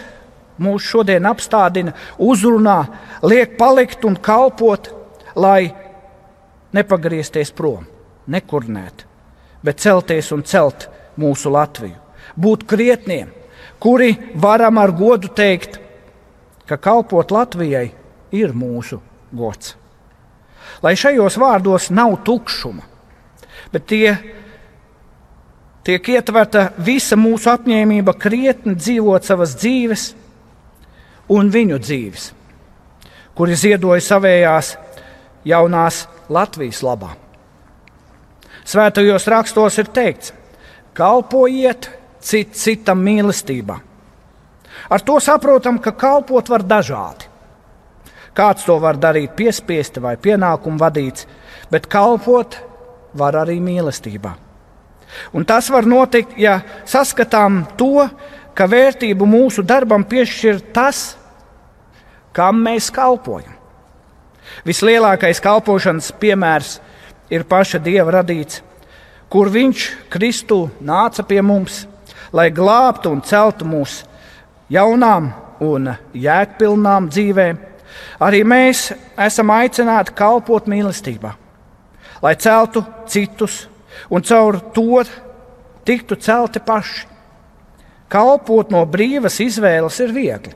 mūs 0.60 0.86
šodien 0.86 1.26
apstādina, 1.26 1.94
uzrunā, 2.20 2.84
liek 3.24 3.56
palikt 3.58 4.04
un 4.04 4.16
kalpot, 4.20 4.90
lai 5.34 5.72
nepagriezties 6.76 7.52
prom, 7.56 7.86
nekurnēt, 8.30 9.04
bet 9.64 9.82
celties 9.82 10.30
un 10.34 10.44
celt 10.46 10.88
mūsu 11.20 11.52
Latviju. 11.52 11.98
Būt 12.40 12.64
krietniem, 12.70 13.30
kuri 13.82 14.14
varam 14.38 14.78
ar 14.78 14.92
godu 14.94 15.28
teikt, 15.34 15.80
ka 16.68 16.78
kalpot 16.78 17.32
Latvijai 17.34 17.90
ir 18.32 18.54
mūsu 18.54 19.00
gods. 19.34 19.74
Lai 20.82 20.94
šajos 20.96 21.36
vārdos 21.40 21.90
nav 21.90 22.20
tukšuma, 22.24 22.84
bet 23.72 23.88
tie 23.90 24.14
tiek 25.84 26.08
ietverta 26.14 26.70
visa 26.78 27.18
mūsu 27.18 27.50
apņēmība 27.52 28.14
krietni 28.20 28.76
dzīvot 28.78 29.26
savas 29.26 29.56
dzīves, 29.58 30.04
un 31.30 31.50
viņu 31.50 31.78
dzīves, 31.82 32.30
kuri 33.34 33.58
ziedoja 33.58 34.02
savējās 34.04 34.74
jaunās 35.46 36.04
Latvijas 36.31 36.85
labā. 36.87 37.14
Svētajos 38.64 39.26
rakstos 39.26 39.78
ir 39.83 39.91
teikts: 39.91 40.33
kalpojiet 40.95 41.91
cit, 42.22 42.55
citam 42.55 43.03
mīlestībā. 43.03 43.81
Ar 44.91 45.03
to 45.03 45.18
saprotam, 45.20 45.81
ka 45.83 45.93
kalpot 45.93 46.49
var 46.49 46.62
dažādi. 46.62 47.26
Kāds 48.35 48.64
to 48.64 48.78
var 48.78 48.97
darīt 48.97 49.35
piespiesti 49.37 50.01
vai 50.01 50.14
pienākumu 50.16 50.78
vadīts, 50.78 51.26
bet 51.70 51.89
kalpot 51.91 52.57
var 53.18 53.41
arī 53.43 53.59
mīlestībā. 53.61 54.33
Un 55.35 55.45
tas 55.45 55.66
var 55.74 55.89
notikt, 55.91 56.37
ja 56.39 56.61
saskatām 56.87 57.64
to, 57.78 58.07
ka 58.55 58.68
vērtību 58.70 59.26
mūsu 59.26 59.64
darbam 59.66 60.07
piešķir 60.07 60.61
tas, 60.74 61.16
kam 62.33 62.62
mēs 62.62 62.93
kalpojam. 62.95 63.59
Vislielākais 64.66 65.40
kalpošanas 65.42 66.11
piemērs 66.20 66.78
ir 67.32 67.46
paša 67.48 67.80
Dieva 67.82 68.20
radīts, 68.20 68.61
kur 69.30 69.51
Viņš 69.53 69.86
Kristu 70.12 70.66
nāca 70.82 71.24
pie 71.26 71.40
mums, 71.42 71.86
lai 72.32 72.51
glābtu 72.55 73.12
un 73.14 73.22
celtu 73.22 73.66
mūs 73.68 74.03
jaunām 74.70 75.30
un 75.64 75.92
jēgpilnām 76.14 77.09
dzīvēm. 77.11 77.59
Arī 78.22 78.44
mēs 78.46 78.90
esam 79.18 79.51
aicināti 79.55 80.14
kalpot 80.16 80.68
mīlestībā, 80.70 81.34
lai 82.22 82.34
celtu 82.36 82.84
citus 83.11 83.64
un 84.11 84.22
caur 84.22 84.61
to 84.74 85.03
tiktu 85.84 86.16
celti 86.20 86.61
paši. 86.62 87.07
Kalpot 88.11 88.72
no 88.74 88.82
brīvas 88.90 89.38
izvēles 89.42 90.01
ir 90.03 90.12
viegli 90.14 90.55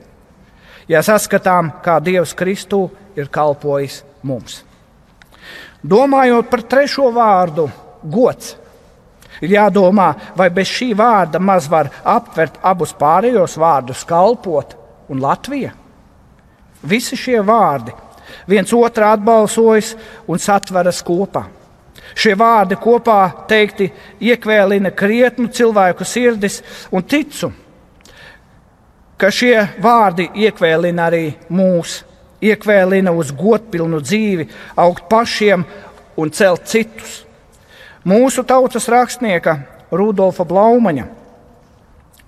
ja 0.87 1.01
saskatām, 1.05 1.71
kā 1.83 1.99
Dievs 2.03 2.35
Kristū 2.37 2.87
ir 3.15 3.29
kalpojis 3.31 4.03
mums. 4.23 4.61
Domājot 5.85 6.49
par 6.49 6.63
trešo 6.65 7.11
vārdu, 7.13 7.67
gods, 8.03 8.55
ir 9.41 9.55
jādomā, 9.57 10.13
vai 10.37 10.49
bez 10.53 10.69
šī 10.71 10.93
vārda 10.97 11.39
maz 11.39 11.67
var 11.69 11.91
aptvert 12.03 12.57
abus 12.63 12.95
pārējos 12.97 13.57
vārdus, 13.61 14.05
kalpot 14.07 14.75
un 15.09 15.21
Latvija. 15.21 15.73
Visi 16.85 17.17
šie 17.17 17.41
vārdi 17.45 17.93
viens 18.49 18.73
otru 18.73 19.05
atbalsojas 19.07 19.93
un 20.27 20.41
satveras 20.41 21.01
kopā. 21.05 21.45
Šie 22.15 22.35
vārdi 22.37 22.77
kopā 22.79 23.19
teikti 23.49 23.89
iekvēlina 24.23 24.91
krietnu 24.95 25.49
cilvēku 25.51 26.05
sirdis 26.07 26.61
un 26.93 27.03
ticu, 27.03 27.51
ka 29.17 29.31
šie 29.31 29.57
vārdi 29.81 30.27
iekvēlina 30.45 31.07
arī 31.09 31.25
mūs, 31.49 32.03
iekvēlina 32.43 33.13
uz 33.15 33.31
godpilnu 33.35 34.01
dzīvi, 34.03 34.47
augt 34.75 35.07
pašiem 35.09 35.65
un 36.17 36.31
celt 36.31 36.67
citus. 36.69 37.23
Mūsu 38.05 38.43
tautas 38.45 38.89
rakstnieka 38.91 39.57
Rudolfa 39.91 40.45
Blaumaņa, 40.45 41.07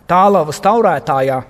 tālavas 0.10 0.62
taurētājā, 0.64 1.42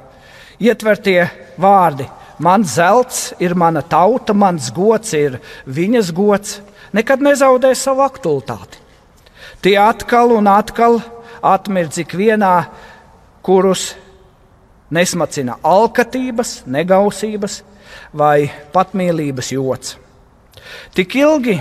ietvertie 0.59 1.21
vārdi 1.57 2.07
Mans 2.38 2.75
zelts 2.75 3.33
ir 3.41 3.55
mana 3.57 3.81
tauta, 3.81 4.33
mans 4.33 4.69
gods 4.69 5.15
ir 5.17 5.39
viņas 5.65 6.11
gods, 6.13 6.59
nekad 6.93 7.23
nezaudēs 7.25 7.81
savu 7.81 8.03
aktualitāti. 8.05 8.77
Tie 9.65 9.73
atkal 9.81 10.35
un 10.35 10.45
atkal 10.51 10.99
atmirdz 11.41 11.97
ikvienā, 12.03 12.67
kurus 13.41 13.95
nesmacina 14.93 15.57
alkatības, 15.63 16.61
negausības 16.65 17.61
vai 18.17 18.49
patmīlības 18.73 19.51
joks. 19.51 19.97
Tik 20.95 21.15
ilgi, 21.19 21.57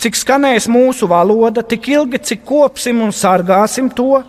cik 0.00 0.18
skanēs 0.18 0.68
mūsu 0.70 1.08
valoda, 1.10 1.62
tik 1.62 1.88
ilgi, 1.92 2.20
cik 2.30 2.44
kopsim 2.46 3.02
un 3.04 3.12
sargāsim 3.14 3.90
to, 3.94 4.22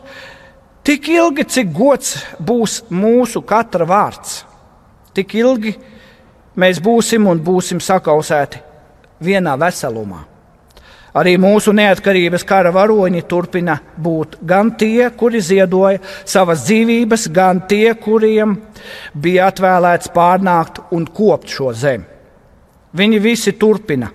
tik 0.86 1.10
ilgi, 1.14 1.46
cik 1.46 1.72
gods 1.76 2.18
būs 2.40 2.82
mūsu 2.90 3.44
katra 3.46 3.88
vārds, 3.88 4.42
tik 5.16 5.36
ilgi 5.40 5.76
mēs 6.58 6.82
būsim 6.84 7.30
un 7.32 7.42
būsim 7.42 7.82
sakausēti 7.82 8.62
vienā 9.22 9.56
veselumā. 9.60 10.26
Arī 11.12 11.34
mūsu 11.42 11.74
neatkarības 11.76 12.46
kara 12.48 12.72
varoņi 12.72 13.26
turpina 13.28 13.76
būt 14.00 14.38
gan 14.48 14.72
tie, 14.80 15.10
kuri 15.12 15.42
ziedoja 15.44 16.00
savas 16.24 16.64
dzīvības, 16.70 17.28
gan 17.36 17.66
tie, 17.68 17.92
kuriem 18.00 18.56
bija 19.14 19.50
atvēlēts 19.52 20.14
pārnākt 20.16 20.80
un 20.96 21.08
kopt 21.12 21.52
šo 21.52 21.74
zemi. 21.76 22.08
Viņi 22.96 23.20
visi 23.24 23.52
turpina 23.60 24.08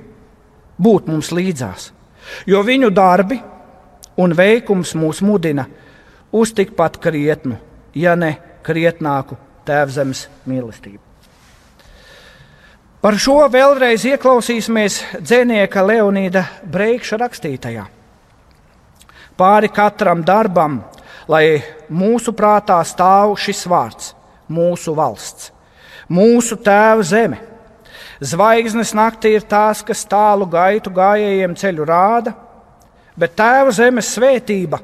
būt 0.80 1.08
mums 1.12 1.32
līdzās, 1.36 1.90
jo 2.48 2.60
viņu 2.64 2.90
darbi 2.92 3.40
un 4.16 4.32
veikums 4.36 4.94
mūs 4.96 5.22
mudina 5.24 5.66
uz 6.32 6.52
tikpat 6.56 7.00
krietnu, 7.00 7.56
ja 7.94 8.16
ne 8.16 8.36
krietnāku 8.64 9.36
tēvzemes 9.68 10.26
mīlestību. 10.48 11.05
Par 13.06 13.14
šo 13.22 13.44
vēlreiz 13.46 14.02
ieklausīsimies 14.02 14.96
dzinieka 15.22 15.84
Leonīda 15.86 16.40
Breikša 16.66 17.20
rakstītajā. 17.20 17.84
Pāri 19.38 19.70
katram 19.70 20.24
darbam, 20.26 20.80
lai 21.30 21.60
mūsu 21.86 22.34
prātā 22.34 22.80
stāv 22.82 23.36
šis 23.38 23.62
vārds- 23.70 24.10
mūsu 24.58 24.96
valsts, 24.98 25.52
mūsu 26.10 26.58
tēva 26.58 27.06
zeme. 27.06 27.38
Zvaigznes 28.18 28.90
naktī 28.90 29.36
ir 29.38 29.46
tās, 29.46 29.86
kas 29.86 30.04
tālu 30.04 30.50
gaitu 30.50 30.90
gājējiem 30.90 31.54
ceļu 31.54 31.86
rāda, 31.86 32.34
bet 33.16 33.36
tēva 33.36 33.70
zemes 33.70 34.18
svētība, 34.18 34.80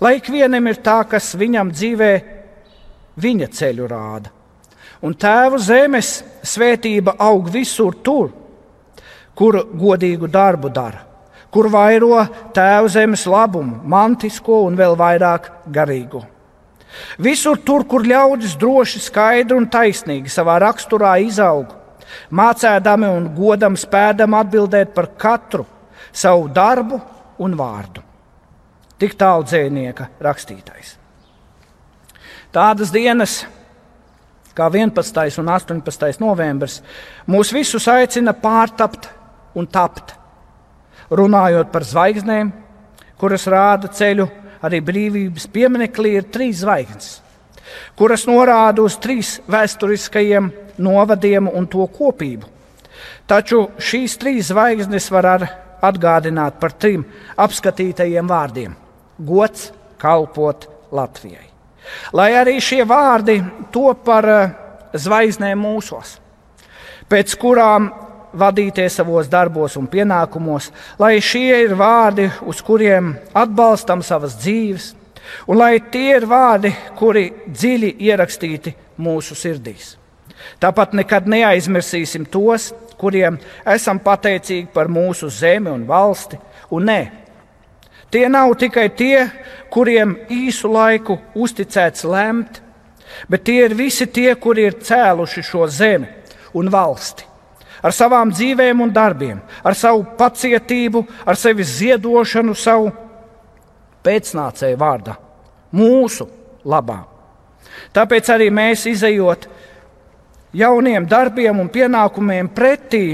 lai 0.00 0.16
ikvienam 0.16 0.66
ir 0.66 0.80
tā, 0.80 1.06
kas 1.06 1.34
viņam 1.34 1.72
dzīvē 1.76 2.22
viņa 3.18 3.48
ceļu 3.52 3.88
rāda 3.88 4.30
un 5.02 5.14
tēva 5.18 5.58
zemes 5.58 6.22
svētība 6.42 7.16
aug 7.18 7.48
visur 7.50 7.96
tur, 8.02 8.32
kur 9.34 9.62
godīgu 9.72 10.28
darbu 10.30 10.70
dara, 10.72 11.04
kur 11.52 11.68
vairo 11.72 12.20
tēva 12.54 12.90
zemes 12.92 13.24
labumu, 13.26 13.80
mantisko 13.84 14.62
un 14.66 14.76
vēl 14.78 14.96
vairāk 14.98 15.48
garīgu. 15.72 16.22
Visur 17.24 17.56
tur, 17.64 17.86
kur 17.88 18.04
ļaudis 18.04 18.56
droši, 18.60 19.00
skaidri 19.00 19.56
un 19.56 19.68
taisnīgi 19.72 20.28
savā 20.32 20.58
raksturā 20.60 21.14
izaug, 21.24 21.70
mācēdami 22.30 23.08
un 23.08 23.30
godam 23.36 23.78
spēdam 23.80 24.36
atbildēt 24.36 24.92
par 24.94 25.08
katru 25.16 25.64
savu 26.12 26.50
darbu 26.52 27.00
un 27.40 27.56
vārdu. 27.56 28.02
Tik 29.00 29.16
tālu 29.18 29.46
dzēnieka 29.48 30.10
rakstītais. 30.22 30.96
Tādas 32.52 32.92
dienas 32.92 33.40
kā 34.56 34.68
11. 34.68 35.38
un 35.40 35.48
18. 35.48 36.20
novembris, 36.20 36.80
mūs 37.26 37.52
visus 37.54 37.88
aicina 37.88 38.34
pārtapt 38.36 39.08
un 39.54 39.66
tapt. 39.66 40.14
Runājot 41.12 41.72
par 41.72 41.84
zvaigznēm, 41.84 42.52
kuras 43.20 43.46
rāda 43.50 43.90
ceļu, 43.92 44.28
arī 44.62 44.80
brīvības 44.84 45.48
pieminekļi 45.52 46.14
ir 46.16 46.28
trīs 46.32 46.62
zvaigznes, 46.62 47.10
kuras 47.98 48.26
norāda 48.30 48.84
uz 48.84 48.96
trīs 49.02 49.40
vēsturiskajiem 49.50 50.50
novadiem 50.82 51.50
un 51.52 51.66
to 51.66 51.86
kopību. 51.92 52.48
Taču 53.26 53.66
šīs 53.78 54.18
trīs 54.20 54.50
zvaigznes 54.50 55.08
var 55.12 55.30
atgādināt 55.82 56.58
par 56.60 56.74
trim 56.78 57.04
apskatītajiem 57.36 58.28
vārdiem- 58.28 58.74
gods, 59.30 59.72
kalpot 59.98 60.68
Latvijai. 60.92 61.51
Lai 62.12 62.32
arī 62.38 62.58
šie 62.62 62.82
vārdi 62.88 63.38
top 63.72 64.04
par 64.06 64.28
eh, 64.28 64.54
zvaigznēm 64.94 65.60
mūsos, 65.60 66.16
pēc 67.10 67.36
kurām 67.40 67.90
vadīties 68.32 68.96
savos 68.96 69.28
darbos 69.28 69.76
un 69.76 69.88
pienākumos, 69.90 70.70
lai 70.98 71.18
šie 71.20 71.64
ir 71.66 71.74
vārdi, 71.76 72.28
uz 72.48 72.62
kuriem 72.64 73.14
atbalstam 73.36 74.02
savas 74.04 74.36
dzīves, 74.40 74.92
un 75.48 75.60
lai 75.60 75.76
tie 75.92 76.16
ir 76.16 76.28
vārdi, 76.28 76.72
kuri 76.98 77.28
dziļi 77.48 77.96
ierakstīti 78.08 78.74
mūsu 79.02 79.36
sirdīs. 79.38 79.96
Tāpat 80.62 80.96
nekad 80.96 81.28
neaizmirsīsim 81.30 82.24
tos, 82.30 82.72
kuriem 82.98 83.38
esam 83.66 84.00
pateicīgi 84.02 84.70
par 84.74 84.90
mūsu 84.90 85.30
zemi 85.30 85.70
un 85.70 85.84
valsti, 85.86 86.38
un 86.72 86.88
ne 86.88 87.00
Tie 88.12 88.28
nav 88.28 88.52
tikai 88.60 88.90
tie, 88.92 89.24
kuriem 89.72 90.12
īsu 90.28 90.68
laiku 90.68 91.16
uzticēts 91.32 92.04
lemt, 92.04 92.58
bet 93.28 93.46
tie 93.48 93.62
ir 93.64 93.74
visi 93.76 94.04
tie, 94.04 94.34
kuri 94.36 94.66
ir 94.68 94.76
cēluši 94.84 95.44
šo 95.48 95.64
zemi 95.72 96.10
un 96.52 96.68
valsti. 96.68 97.24
Ar 97.82 97.94
savām 97.96 98.30
dzīvēm 98.30 98.84
un 98.84 98.92
darbiem, 98.92 99.40
ar 99.64 99.74
savu 99.74 100.04
pacietību, 100.18 101.02
ar 101.24 101.40
sevis 101.40 101.72
ziedošanu, 101.80 102.54
savu 102.54 102.92
pēcnācēju 104.04 104.78
vārdā, 104.78 105.16
mūsu 105.72 106.28
labā. 106.68 107.00
Tāpēc 107.96 108.28
arī 108.34 108.50
mēs 108.52 108.84
izējot 108.92 109.48
jauniem 110.52 111.08
darbiem 111.08 111.64
un 111.64 111.72
pienākumiem 111.72 112.52
pretī, 112.52 113.06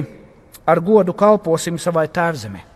ar 0.67 0.83
godu 0.83 1.15
kalposim 1.15 1.79
savai 1.79 2.09
tēvzemei 2.11 2.67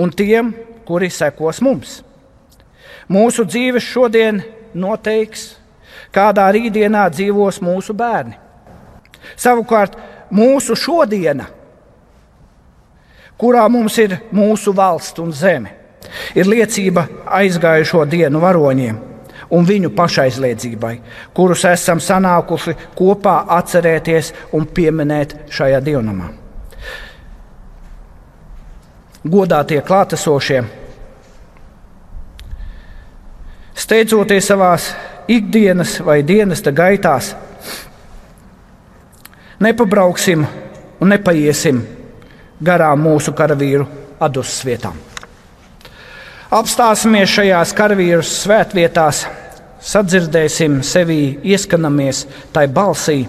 un 0.00 0.10
tiem, 0.10 0.54
kuri 0.88 1.10
sekos 1.12 1.60
mums. 1.64 2.00
Mūsu 3.10 3.44
dzīves 3.44 3.84
šodien 3.84 4.40
noteiks, 4.74 5.56
kādā 6.14 6.46
rītdienā 6.54 7.08
dzīvos 7.12 7.60
mūsu 7.64 7.94
bērni. 7.96 8.38
Savukārt, 9.36 9.98
mūsu 10.32 10.76
šodiena, 10.78 11.50
kurā 13.40 13.66
mums 13.72 13.98
ir 14.00 14.16
mūsu 14.32 14.72
valsts 14.76 15.20
un 15.22 15.34
zeme, 15.36 15.74
ir 16.34 16.48
liecība 16.48 17.06
aizgājušo 17.40 18.06
dienu 18.10 18.42
varoņiem 18.42 19.06
un 19.50 19.66
viņu 19.66 19.90
pašaizliedzībai, 19.98 20.96
kurus 21.34 21.66
esam 21.68 22.00
sanākuši 22.02 22.76
kopā 22.98 23.40
atcerēties 23.58 24.34
un 24.54 24.68
pieminēt 24.70 25.40
šajā 25.50 25.82
dievnamā 25.84 26.39
godātie 29.24 29.80
klātesošie. 29.84 30.62
Steidzoties 33.76 34.48
savā 34.48 34.72
ikdienas 35.28 35.98
vai 36.04 36.22
dienas 36.26 36.62
gaitās, 36.62 37.34
nepabrauksim 39.60 40.44
un 41.00 41.08
nepaiesim 41.08 41.82
garām 42.60 43.00
mūsu 43.04 43.32
karavīru 43.32 43.86
adusas 44.20 44.64
vietām. 44.64 44.96
Apstāsimies 46.50 47.30
šajās 47.30 47.72
karavīru 47.78 48.24
svētvietās, 48.26 49.26
sadzirdēsim 49.80 50.80
sevi, 50.82 51.38
ieskanamies 51.44 52.26
tai 52.52 52.66
balsī, 52.68 53.22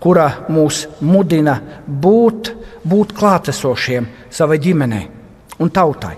kura 0.00 0.30
mūs 0.48 0.86
mudina 1.00 1.58
būt, 1.86 2.54
būt 2.84 3.12
klātesošiem 3.18 4.08
savai 4.32 4.58
ģimenei 4.58 5.23
un 5.58 5.70
tautai. 5.70 6.16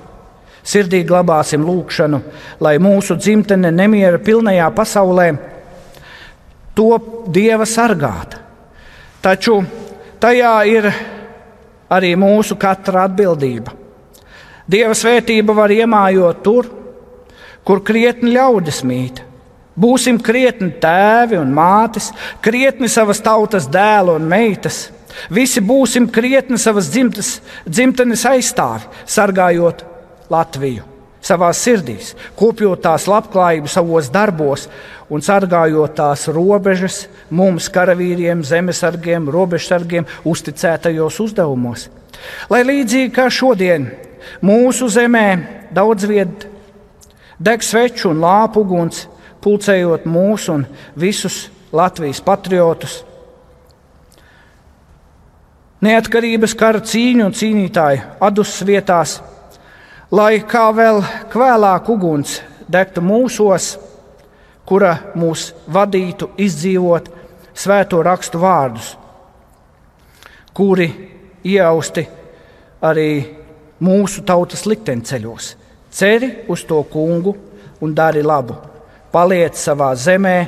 Sirdī 0.66 1.04
glabāsim 1.06 1.62
lūgšanu, 1.62 2.20
lai 2.60 2.76
mūsu 2.82 3.14
dzimtene 3.18 3.70
nemiera 3.70 4.18
pilnajā 4.18 4.70
pasaulē 4.74 5.28
top 6.74 7.28
dieva 7.32 7.64
sargāta. 7.68 8.42
Taču 9.22 9.60
Tajā 10.16 10.54
ir 10.64 10.86
arī 11.92 12.14
mūsu 12.16 12.56
katra 12.58 13.04
atbildība. 13.06 13.74
Dieva 14.66 14.96
svētība 14.96 15.54
var 15.54 15.70
iemājot 15.70 16.40
tur, 16.42 16.68
kur 17.66 17.82
krietni 17.84 18.32
ļaudis 18.34 18.80
mīt. 18.88 19.20
Būsim 19.76 20.16
krietni 20.24 20.72
tēvi 20.80 21.36
un 21.36 21.52
mātes, 21.52 22.08
krietni 22.40 22.88
savas 22.88 23.20
tautas 23.20 23.68
dēlu 23.68 24.16
un 24.16 24.24
meitas. 24.26 24.86
Visi 25.30 25.62
būsim 25.64 26.10
krietni 26.12 26.58
savas 26.60 26.90
dzimtas, 26.92 27.38
dzimtenes 27.68 28.26
aizstāvi, 28.28 28.86
sargājot 29.06 29.84
Latviju 30.30 30.96
savā 31.26 31.50
sirdīs, 31.56 32.14
kopjot 32.38 32.84
tās 32.84 33.06
labklājību 33.10 33.70
savos 33.70 34.10
darbos 34.14 34.66
un 35.10 35.22
sargājot 35.22 35.96
tās 35.98 36.26
robežas 36.32 37.06
mums, 37.30 37.68
karavīriem, 37.72 38.44
zemesargiem, 38.46 39.28
robežsargiem, 39.32 40.06
uzticētajos 40.26 41.20
uzdevumos. 41.26 41.88
Lai 42.50 42.62
līdzīgi 42.66 43.12
kā 43.14 43.28
šodien 43.32 43.90
mūsu 44.44 44.88
zemē 44.92 45.26
daudz 45.74 46.06
viet 46.08 46.46
deg 47.38 47.62
sveču 47.62 48.10
un 48.12 48.22
lāpu 48.22 48.62
uguns, 48.64 49.06
pulcējot 49.42 50.06
mūsu 50.10 50.56
un 50.56 50.64
visus 50.98 51.46
Latvijas 51.76 52.22
patriotus, 52.24 53.02
neatkarības 55.86 56.54
kara 56.58 56.82
cīņu 56.82 57.26
un 57.28 57.34
cīnītāju 57.36 58.02
adus 58.26 58.58
vietās, 58.66 59.20
lai 60.10 60.40
kā 60.46 60.68
vēl 60.74 61.02
kvēlāk 61.32 61.90
uguns 61.92 62.40
degtu 62.68 63.02
mūsos, 63.04 63.76
kura 64.66 64.96
mūs 65.14 65.52
vadītu 65.70 66.32
izdzīvot 66.42 67.10
svēto 67.56 68.02
rakstu 68.02 68.40
vārdus, 68.42 68.94
kuri 70.56 70.88
iausti 71.46 72.06
arī 72.82 73.10
mūsu 73.80 74.24
tautas 74.26 74.66
likteņceļos. 74.66 75.52
Ceri 75.96 76.32
uz 76.52 76.64
to 76.68 76.82
kungu 76.90 77.36
un 77.80 77.94
dari 77.94 78.24
labu, 78.24 78.56
paliec 79.12 79.56
savā 79.56 79.92
zemē 79.96 80.38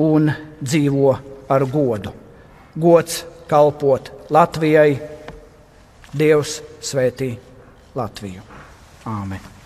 un 0.00 0.30
dzīvo 0.62 1.16
ar 1.50 1.64
godu. 1.68 2.12
Gods 2.78 3.24
kalpot 3.48 4.12
Latvijai, 4.30 4.96
Dievs 6.18 6.58
svētī 6.80 7.34
Latviju. 7.96 8.42
Āmen! 9.08 9.57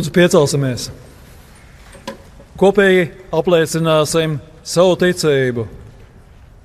Lūdzu, 0.00 0.14
piecelsimies! 0.16 0.84
Kopīgi 2.56 3.02
apliecināsim 3.36 4.38
savu 4.64 4.94
ticību. 4.96 5.66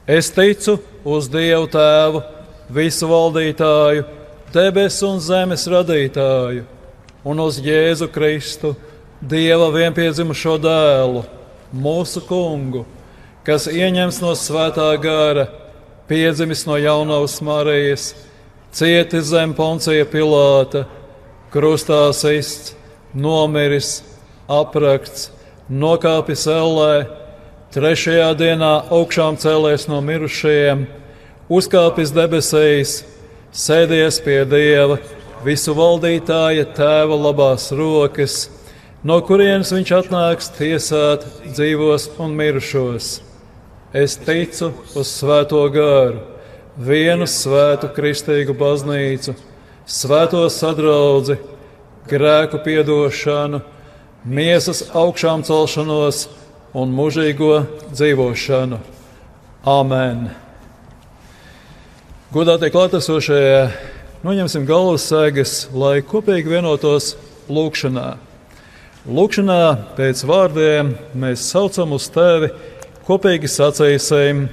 Es 0.07 0.29
ticu 0.31 0.77
uz 1.03 1.27
Dievu 1.33 1.65
Tēvu, 1.73 2.21
visu 2.71 3.09
valdītāju, 3.09 4.05
debesu 4.53 5.09
un 5.09 5.19
zemes 5.19 5.65
radītāju, 5.67 6.63
un 7.27 7.41
uz 7.43 7.57
Jēzu 7.59 8.07
Kristu, 8.15 8.71
Dieva 9.19 9.67
vienpiedzimušo 9.75 10.55
dēlu, 10.63 11.25
mūsu 11.75 12.23
kungu, 12.29 12.85
kas 13.43 13.67
ieņems 13.67 14.21
no 14.23 14.31
svētā 14.39 14.87
gara, 15.03 15.49
piedzimis 16.07 16.63
no 16.71 16.79
jaunavas 16.79 17.35
Marijas, 17.43 18.13
cietis 18.71 19.27
zem 19.33 19.51
Poncija 19.59 20.07
Pilāta, 20.07 20.87
krustā 21.51 21.99
sists, 22.15 22.74
nomiris, 23.15 24.03
aprakts, 24.51 25.29
nokāpis 25.71 26.45
ellē, 26.51 27.07
trešajā 27.73 28.29
dienā 28.39 28.73
augšām 28.93 29.39
cēlēs 29.41 29.87
no 29.89 30.01
mirušajiem, 30.05 30.85
uzkāpis 31.49 32.13
debesīs, 32.15 32.99
sēdies 33.55 34.19
pie 34.23 34.43
Dieva, 34.49 34.99
visu 35.45 35.75
valdītāja 35.77 36.67
tēva 36.75 37.17
labās 37.17 37.71
rokas, 37.75 38.45
no 39.05 39.19
kurienes 39.25 39.73
viņš 39.73 39.95
atnāks 39.99 40.51
tiesāt 40.57 41.25
dzīvos 41.45 42.09
un 42.19 42.35
mirušos. 42.37 43.19
Es 43.95 44.17
ticu 44.19 44.73
uz 44.97 45.07
Svēto 45.07 45.61
gāru, 45.71 46.19
vienu 46.75 47.27
svētu 47.29 47.91
kristīgu 47.95 48.55
baznīcu, 48.59 49.35
svēto 49.87 50.41
sadraudzi, 50.51 51.37
grēku 52.09 52.59
piedošanu, 52.65 53.61
miesas 54.25 54.83
augšām 54.93 55.43
celšanos 55.45 56.25
un 56.75 56.91
mūžīgo 56.93 57.63
dzīvošanu. 57.91 58.79
Āmen! 59.65 60.27
Godātie 62.35 62.69
klātesošie, 62.73 63.39
noņemsim 64.25 64.67
galvas 64.67 65.07
sēgas, 65.09 65.55
lai 65.73 66.03
kopīgi 66.05 66.51
vienotos 66.51 67.13
lūkšanā. 67.49 68.09
Lūkšanā 69.05 69.61
pēc 69.97 70.21
vārdiem 70.27 70.93
mēs 71.17 71.47
saucam 71.49 71.95
uz 71.97 72.09
tevi, 72.13 72.51
kopīgi 73.07 73.49
sacīsim, 73.49 74.45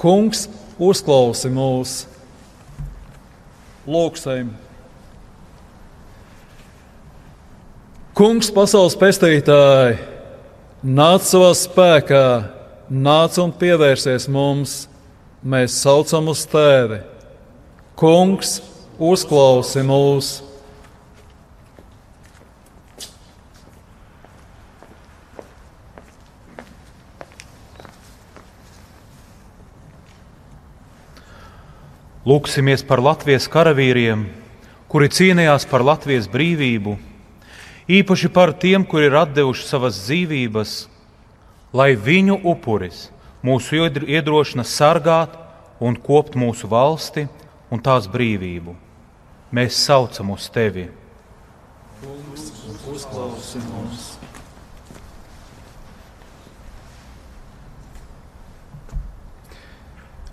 Kungs, 0.00 0.46
uzklausi 0.80 1.50
mūs! 1.52 1.98
Lūksim! 3.84 4.69
Kungs, 8.20 8.50
pasaules 8.52 8.92
pestītāji, 9.00 9.94
nāc 10.84 11.24
savā 11.24 11.54
spēkā, 11.56 12.24
nāc 12.92 13.38
un 13.40 13.48
pievērsies 13.56 14.26
mums! 14.28 14.74
mēs 15.40 15.78
saucam 15.80 16.28
uz 16.28 16.42
tevi. 16.44 16.98
Kungs, 17.96 18.58
uzklausi 19.00 19.80
mūs! 19.88 20.28
Lūksimies 32.28 32.84
par 32.84 33.00
Latvijas 33.00 33.48
karavīriem, 33.48 34.28
kuri 34.92 35.08
cīnījās 35.08 35.64
par 35.72 35.88
Latvijas 35.88 36.28
brīvību, 36.28 37.00
īpaši 37.90 38.30
par 38.30 38.52
tiem, 38.54 38.84
kuri 38.86 39.08
ir 39.08 39.16
devuši 39.34 39.66
savas 39.66 39.98
dzīvības, 40.04 40.74
lai 41.74 41.94
viņu 41.96 42.40
upuris 42.44 43.08
mūsu 43.42 43.86
iedrošina 44.06 44.64
sargāt 44.66 45.34
un 45.80 45.96
kopt 45.96 46.36
mūsu 46.36 46.68
valsti 46.70 47.26
un 47.70 47.80
tās 47.82 48.06
brīvību. 48.10 48.76
Mēs 49.50 49.78
saucam 49.86 50.30
uz 50.36 50.46
tevi. 50.52 50.88
Kungs, 52.00 52.50
uzklausi 52.86 53.62
mums! 53.70 54.10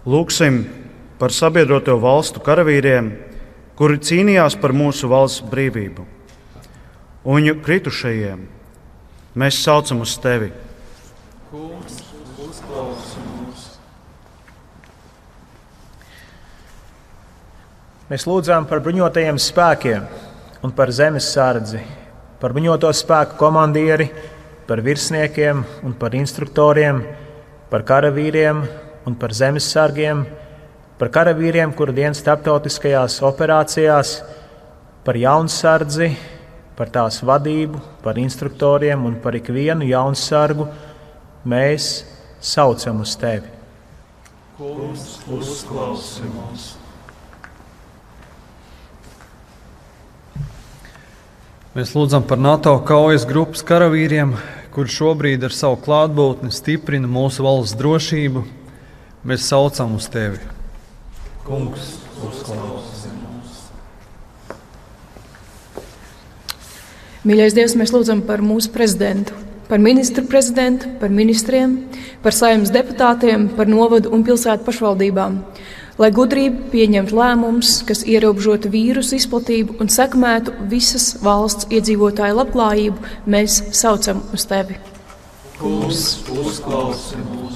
Lūksim 0.08 0.62
par 1.20 1.34
sabiedroto 1.36 1.97
valstu 1.99 2.39
karavīriem, 2.43 3.10
kuri 3.76 3.99
cīnījās 3.99 4.55
par 4.62 4.72
mūsu 4.72 5.10
valsts 5.12 5.43
brīvību. 5.49 6.16
Un 7.28 7.43
kritušajiem 7.59 8.45
mēs 9.36 9.57
saucam 9.59 9.99
uz 10.05 10.13
tevi. 10.23 10.53
Kungs, 11.51 11.97
Mēs 18.07 18.23
lūdzām 18.23 18.63
par 18.69 18.80
bruņotajiem 18.80 19.36
spēkiem 19.43 20.05
un 20.63 20.71
par 20.71 20.93
zemes 20.95 21.25
sardzi, 21.28 21.82
par 22.39 22.53
bruņoto 22.55 22.88
spēku 22.95 23.36
komandieri, 23.36 24.05
par 24.63 24.80
virsniekiem 24.86 25.65
un 25.84 25.95
par 25.99 26.15
instruktoriem, 26.15 27.01
par 27.67 27.84
karavīriem 27.84 28.61
un 29.03 29.19
par 29.19 29.36
zemes 29.36 29.67
sargiem, 29.67 30.23
par 30.95 31.11
karavīriem, 31.11 31.75
kuru 31.75 31.91
dienas 31.99 32.23
starptautiskajās 32.23 33.19
operācijās, 33.28 34.13
par 35.03 35.19
jaunsardzi, 35.19 36.13
par 36.78 36.91
tās 36.93 37.21
vadību, 37.25 37.82
par 38.03 38.19
instruktoriem 38.21 39.05
un 39.09 39.17
par 39.21 39.36
ikvienu 39.39 39.88
jaunsargu 39.89 40.69
mēs 41.47 42.05
saucam 42.39 43.01
uz 43.01 43.15
tevi. 43.17 43.49
Kungs, 44.57 45.17
uzklausi 45.30 46.28
mūs! 46.34 46.67
Mēs 51.78 51.91
lūdzam 51.93 52.23
par 52.25 52.39
NATO 52.41 52.71
kaujas 52.82 53.21
grupas 53.30 53.61
karavīriem, 53.61 54.32
kuri 54.73 54.89
šobrīd 54.89 55.43
ar 55.45 55.53
savu 55.53 55.78
klātbūtni 55.86 56.49
stiprina 56.49 57.05
mūsu 57.05 57.45
valsts 57.45 57.78
drošību. 57.78 58.41
Mēs 59.30 59.45
saucam 59.45 59.93
uz 59.99 60.07
tevi. 60.09 60.41
Kungs, 61.45 61.91
uzklausi 62.25 63.13
mūs! 63.13 63.61
Mīļais 67.28 67.55
Dievs, 67.57 67.75
mēs 67.75 67.91
lūdzam 67.91 68.21
par 68.23 68.39
mūsu 68.45 68.71
prezidentu, 68.71 69.36
par 69.67 69.82
ministru 69.84 70.23
prezidentu, 70.30 70.88
par 71.01 71.11
ministriem, 71.11 71.73
par 72.23 72.36
saimnes 72.36 72.71
deputātiem, 72.71 73.49
par 73.57 73.67
novadu 73.67 74.13
un 74.15 74.23
pilsētu 74.23 74.63
pašvaldībām 74.63 75.41
lai 75.97 76.09
gudrība 76.13 76.69
pieņemtu 76.73 77.17
lēmumus, 77.17 77.71
kas 77.88 78.03
ierobežotu 78.05 78.69
vīrusu 78.73 79.17
izplatību 79.17 79.80
un 79.82 79.89
sekmētu 79.91 80.53
visas 80.71 81.15
valsts 81.25 81.69
iedzīvotāju 81.73 82.38
labklājību, 82.38 83.13
mēs 83.34 83.61
saucam 83.78 84.21
uz 84.34 84.45
tevi. 84.49 84.78
Kungs, 85.57 86.03
uzklausi 86.30 87.17
mūs! 87.25 87.47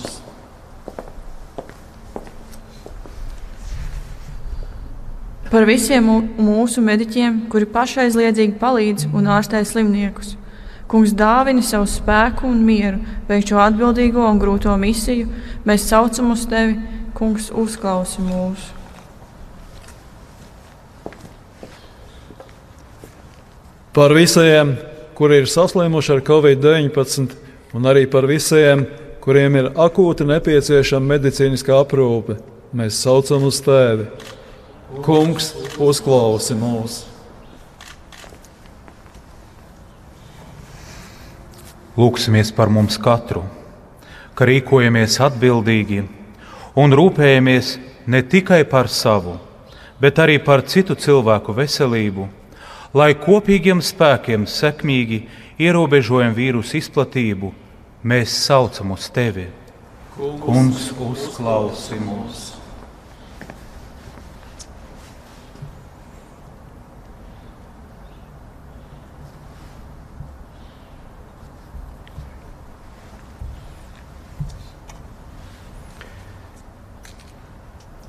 Par 5.52 5.66
visiem 5.68 6.06
mūsu 6.40 6.80
mediķiem, 6.80 7.42
kuri 7.52 7.66
pašaizliedzīgi 7.68 8.54
palīdz 8.60 9.10
un 9.12 9.26
ārstē 9.36 9.60
slimniekus. 9.68 10.38
Kungs 10.88 11.12
dāvina 11.12 11.60
savu 11.64 11.90
spēku 11.92 12.48
un 12.48 12.62
mieru, 12.64 13.02
veikt 13.28 13.52
šo 13.52 13.60
atbildīgo 13.60 14.24
un 14.30 14.40
grūto 14.40 14.72
misiju. 14.80 15.28
Mēs 15.68 15.90
saucam 15.92 16.32
uz 16.38 16.46
tevi, 16.48 16.80
Kungs, 17.12 17.50
uzklausi 17.52 18.24
mūsu. 18.24 18.72
Par 23.92 24.16
visiem, 24.16 24.78
kuri 25.20 25.44
ir 25.44 25.52
saslimuši 25.52 26.16
ar 26.16 26.28
covid-19, 26.32 27.34
un 27.76 27.92
arī 27.92 28.08
par 28.08 28.24
visiem, 28.32 28.88
kuriem 29.20 29.60
ir 29.60 29.74
akūti 29.76 30.32
nepieciešama 30.32 31.18
medicīniskā 31.18 31.76
aprūpe, 31.84 32.40
mēs 32.72 33.04
saucam 33.04 33.52
uz 33.52 33.60
tevi. 33.68 34.08
Kungs, 35.00 35.54
uzklausi 35.80 36.52
mūs! 36.60 36.98
Lūksimies 41.96 42.52
par 42.52 42.68
mums 42.68 42.98
katru, 43.00 43.46
ka 44.36 44.50
rīkojamies 44.50 45.16
atbildīgi 45.24 46.04
un 46.76 46.98
rūpējamies 47.00 47.72
ne 48.12 48.20
tikai 48.36 48.66
par 48.68 48.92
savu, 48.92 49.38
bet 50.04 50.20
arī 50.20 50.42
par 50.44 50.66
citu 50.68 51.00
cilvēku 51.00 51.56
veselību, 51.56 52.28
lai 52.92 53.14
kopīgiem 53.16 53.80
spēkiem 53.80 54.44
sekmīgi 54.44 55.24
ierobežojam 55.56 56.36
vīrusu 56.36 56.82
izplatību, 56.84 57.54
mēs 58.04 58.36
saucam 58.44 58.92
uz 58.98 59.08
tevi. 59.08 59.48
Kungs, 60.20 60.92
uzklausi 61.00 62.04
mūs! 62.04 62.61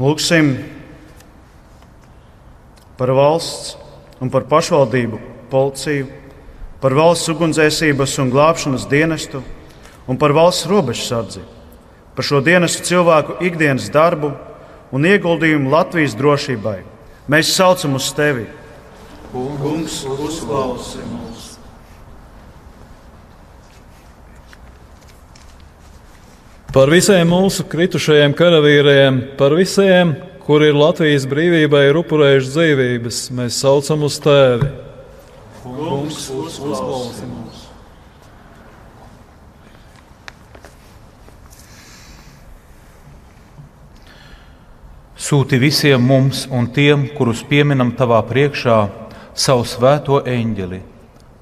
Lūksim 0.02 0.56
par 2.98 3.12
valsts 3.14 3.76
un 4.22 4.30
par 4.32 4.48
pašvaldību, 4.50 5.20
policiju, 5.52 6.08
par 6.82 6.96
valsts 6.98 7.30
ugunsdzēsības 7.30 8.16
un 8.22 8.32
glābšanas 8.32 8.88
dienestu 8.90 9.44
un 10.10 10.18
par 10.18 10.34
valsts 10.34 10.66
robežsardzi, 10.70 11.44
par 12.16 12.26
šo 12.26 12.42
dienestu 12.42 12.82
cilvēku 12.88 13.38
ikdienas 13.46 13.86
darbu 13.94 14.32
un 14.90 15.06
ieguldījumu 15.06 15.70
Latvijas 15.70 16.18
drošībai. 16.18 16.80
Mēs 17.30 17.54
saucam 17.54 17.94
uz 18.00 18.10
tevi! 18.16 18.48
Kungs, 19.30 20.02
uzklausi 20.10 21.04
mūs! 21.06 21.31
Par 26.72 26.88
visiem 26.88 27.28
mūsu 27.28 27.66
kritušajiem 27.68 28.32
karavīriem, 28.32 29.16
par 29.36 29.52
visiem, 29.52 30.14
kuri 30.40 30.70
ir 30.70 30.76
Latvijas 30.80 31.26
brīvībai 31.28 31.82
ir 31.90 31.98
upurējuši 32.00 32.48
dzīvības, 32.48 33.18
mēs 33.36 33.58
saucam 33.60 34.06
uz 34.06 34.16
tevi. 34.24 34.70
Kungs, 35.60 36.30
uzklausi 36.32 37.28
mūs! 37.28 37.66
Sūti 45.20 45.60
visiem 45.60 46.00
mums 46.00 46.46
un 46.48 46.72
tiem, 46.72 47.04
kurus 47.12 47.44
pieminam 47.52 47.92
tavā 48.00 48.24
priekšā, 48.32 48.80
savu 49.36 49.68
svēto 49.68 50.24
eņģeli. 50.24 50.80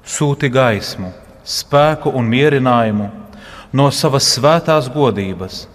Sūti 0.03 0.51
gaismu, 0.51 1.15
spēku 1.47 2.11
un 2.19 2.27
mierinājumu 2.35 3.20
no 3.73 3.87
savas 3.91 4.27
svētās 4.35 4.89
godības, 4.91 5.65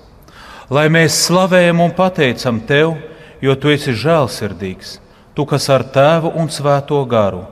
lai 0.70 0.86
mēs 0.92 1.16
slavējam 1.26 1.80
un 1.84 1.94
pateicam 1.97 2.61
tev, 2.68 2.97
jo 3.40 3.57
tu 3.57 3.72
esi 3.72 3.94
žēlsirdīgs, 3.97 4.97
tu 5.36 5.47
kas 5.49 5.68
ar 5.72 5.84
tēvu 5.94 6.32
un 6.36 6.51
svēto 6.53 7.03
garu, 7.09 7.44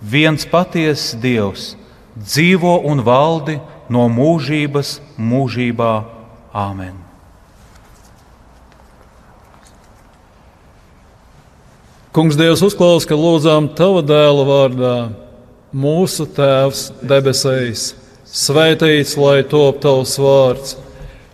viens 0.00 0.46
patiess 0.48 1.16
Dievs, 1.18 1.74
dzīvo 2.16 2.78
un 2.88 3.04
valdi 3.04 3.58
no 3.88 4.08
mūžības 4.12 4.98
mūžībā. 5.18 5.92
Āmen! 6.52 7.08
Kungs, 12.18 12.34
Dievs, 12.34 12.64
uzklaus, 12.64 13.04
ka 13.06 13.14
lūdzām 13.14 13.68
Tava 13.78 14.00
dēla 14.02 14.44
vārdā. 14.48 14.94
Mūsu 15.70 16.24
Tēvs 16.34 16.88
debesīs, 17.04 17.92
svētīts 18.34 19.16
lai 19.16 19.42
top 19.48 19.80
Tavs 19.82 20.18
vārds, 20.20 20.76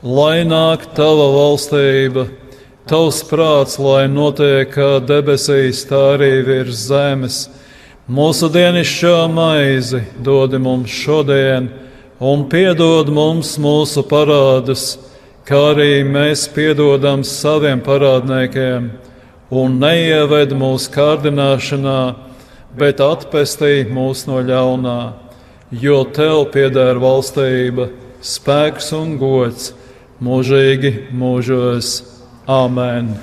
lai 0.02 0.44
nāk 0.46 0.86
Tava 0.94 1.28
valstība, 1.34 2.28
Tavs 2.86 3.22
prāts, 3.24 3.78
lai 3.80 4.06
notiek 4.12 4.68
kā 4.74 4.98
debesīs, 5.00 5.86
tā 5.88 6.00
arī 6.14 6.42
virs 6.44 6.86
zemes. 6.90 7.38
Mūsu 8.04 8.50
dienascho 8.52 9.24
maizi 9.32 10.02
dod 10.20 10.52
mums 10.60 10.92
šodien, 10.92 11.70
un 12.20 12.44
piedod 12.52 13.08
mums 13.08 13.56
mūsu 13.56 14.04
parādus, 14.04 14.98
kā 15.48 15.70
arī 15.72 16.04
mēs 16.04 16.44
piedodam 16.52 17.24
saviem 17.24 17.80
parādniekiem 17.80 18.92
un 19.50 19.80
neieved 19.80 20.52
mūsu 20.56 20.92
kārdināšanā, 20.92 21.98
bet 22.76 23.00
atpestī 23.00 23.84
mūs 23.88 24.26
no 24.28 24.44
ļaunā, 24.44 25.00
jo 25.70 26.00
tev 26.04 26.48
pieder 26.52 26.98
valstība, 27.00 27.88
spēks 28.24 28.92
un 28.96 29.14
gods 29.20 29.72
mūžīgi 30.24 31.12
mūžos. 31.14 32.00
Āmen! 32.44 33.14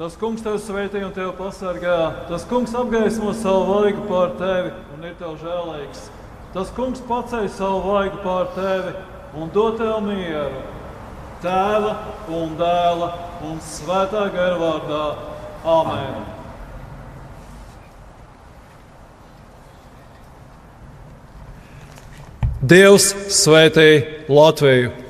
Tas 0.00 0.14
kungs 0.16 0.40
tev 0.40 0.54
sveitī 0.64 1.02
un 1.04 1.10
tev 1.12 1.34
pasargā. 1.36 2.24
Tas 2.24 2.46
kungs 2.48 2.72
apgaismo 2.72 3.34
savu 3.36 3.66
vaigu 3.68 4.06
pār 4.08 4.30
tevi 4.40 4.70
un 4.94 5.04
ir 5.04 5.12
tev 5.18 5.34
žēlīgs. 5.42 6.06
Tas 6.54 6.70
kungs 6.72 7.02
paceļ 7.04 7.50
savu 7.52 7.82
vaigu 7.84 8.22
pār 8.24 8.48
tevi 8.56 8.94
un 9.36 9.52
dod 9.52 9.76
tev 9.76 9.98
mieru. 10.06 10.62
Tēva 11.40 11.92
un 12.36 12.52
dēla 12.58 13.08
un 13.48 13.60
svētā 13.64 14.26
gara 14.34 14.58
vārdā. 14.60 15.04
Āmen! 15.64 16.26
Dievs 22.60 23.08
svētī 23.32 23.88
Latviju! 24.28 25.09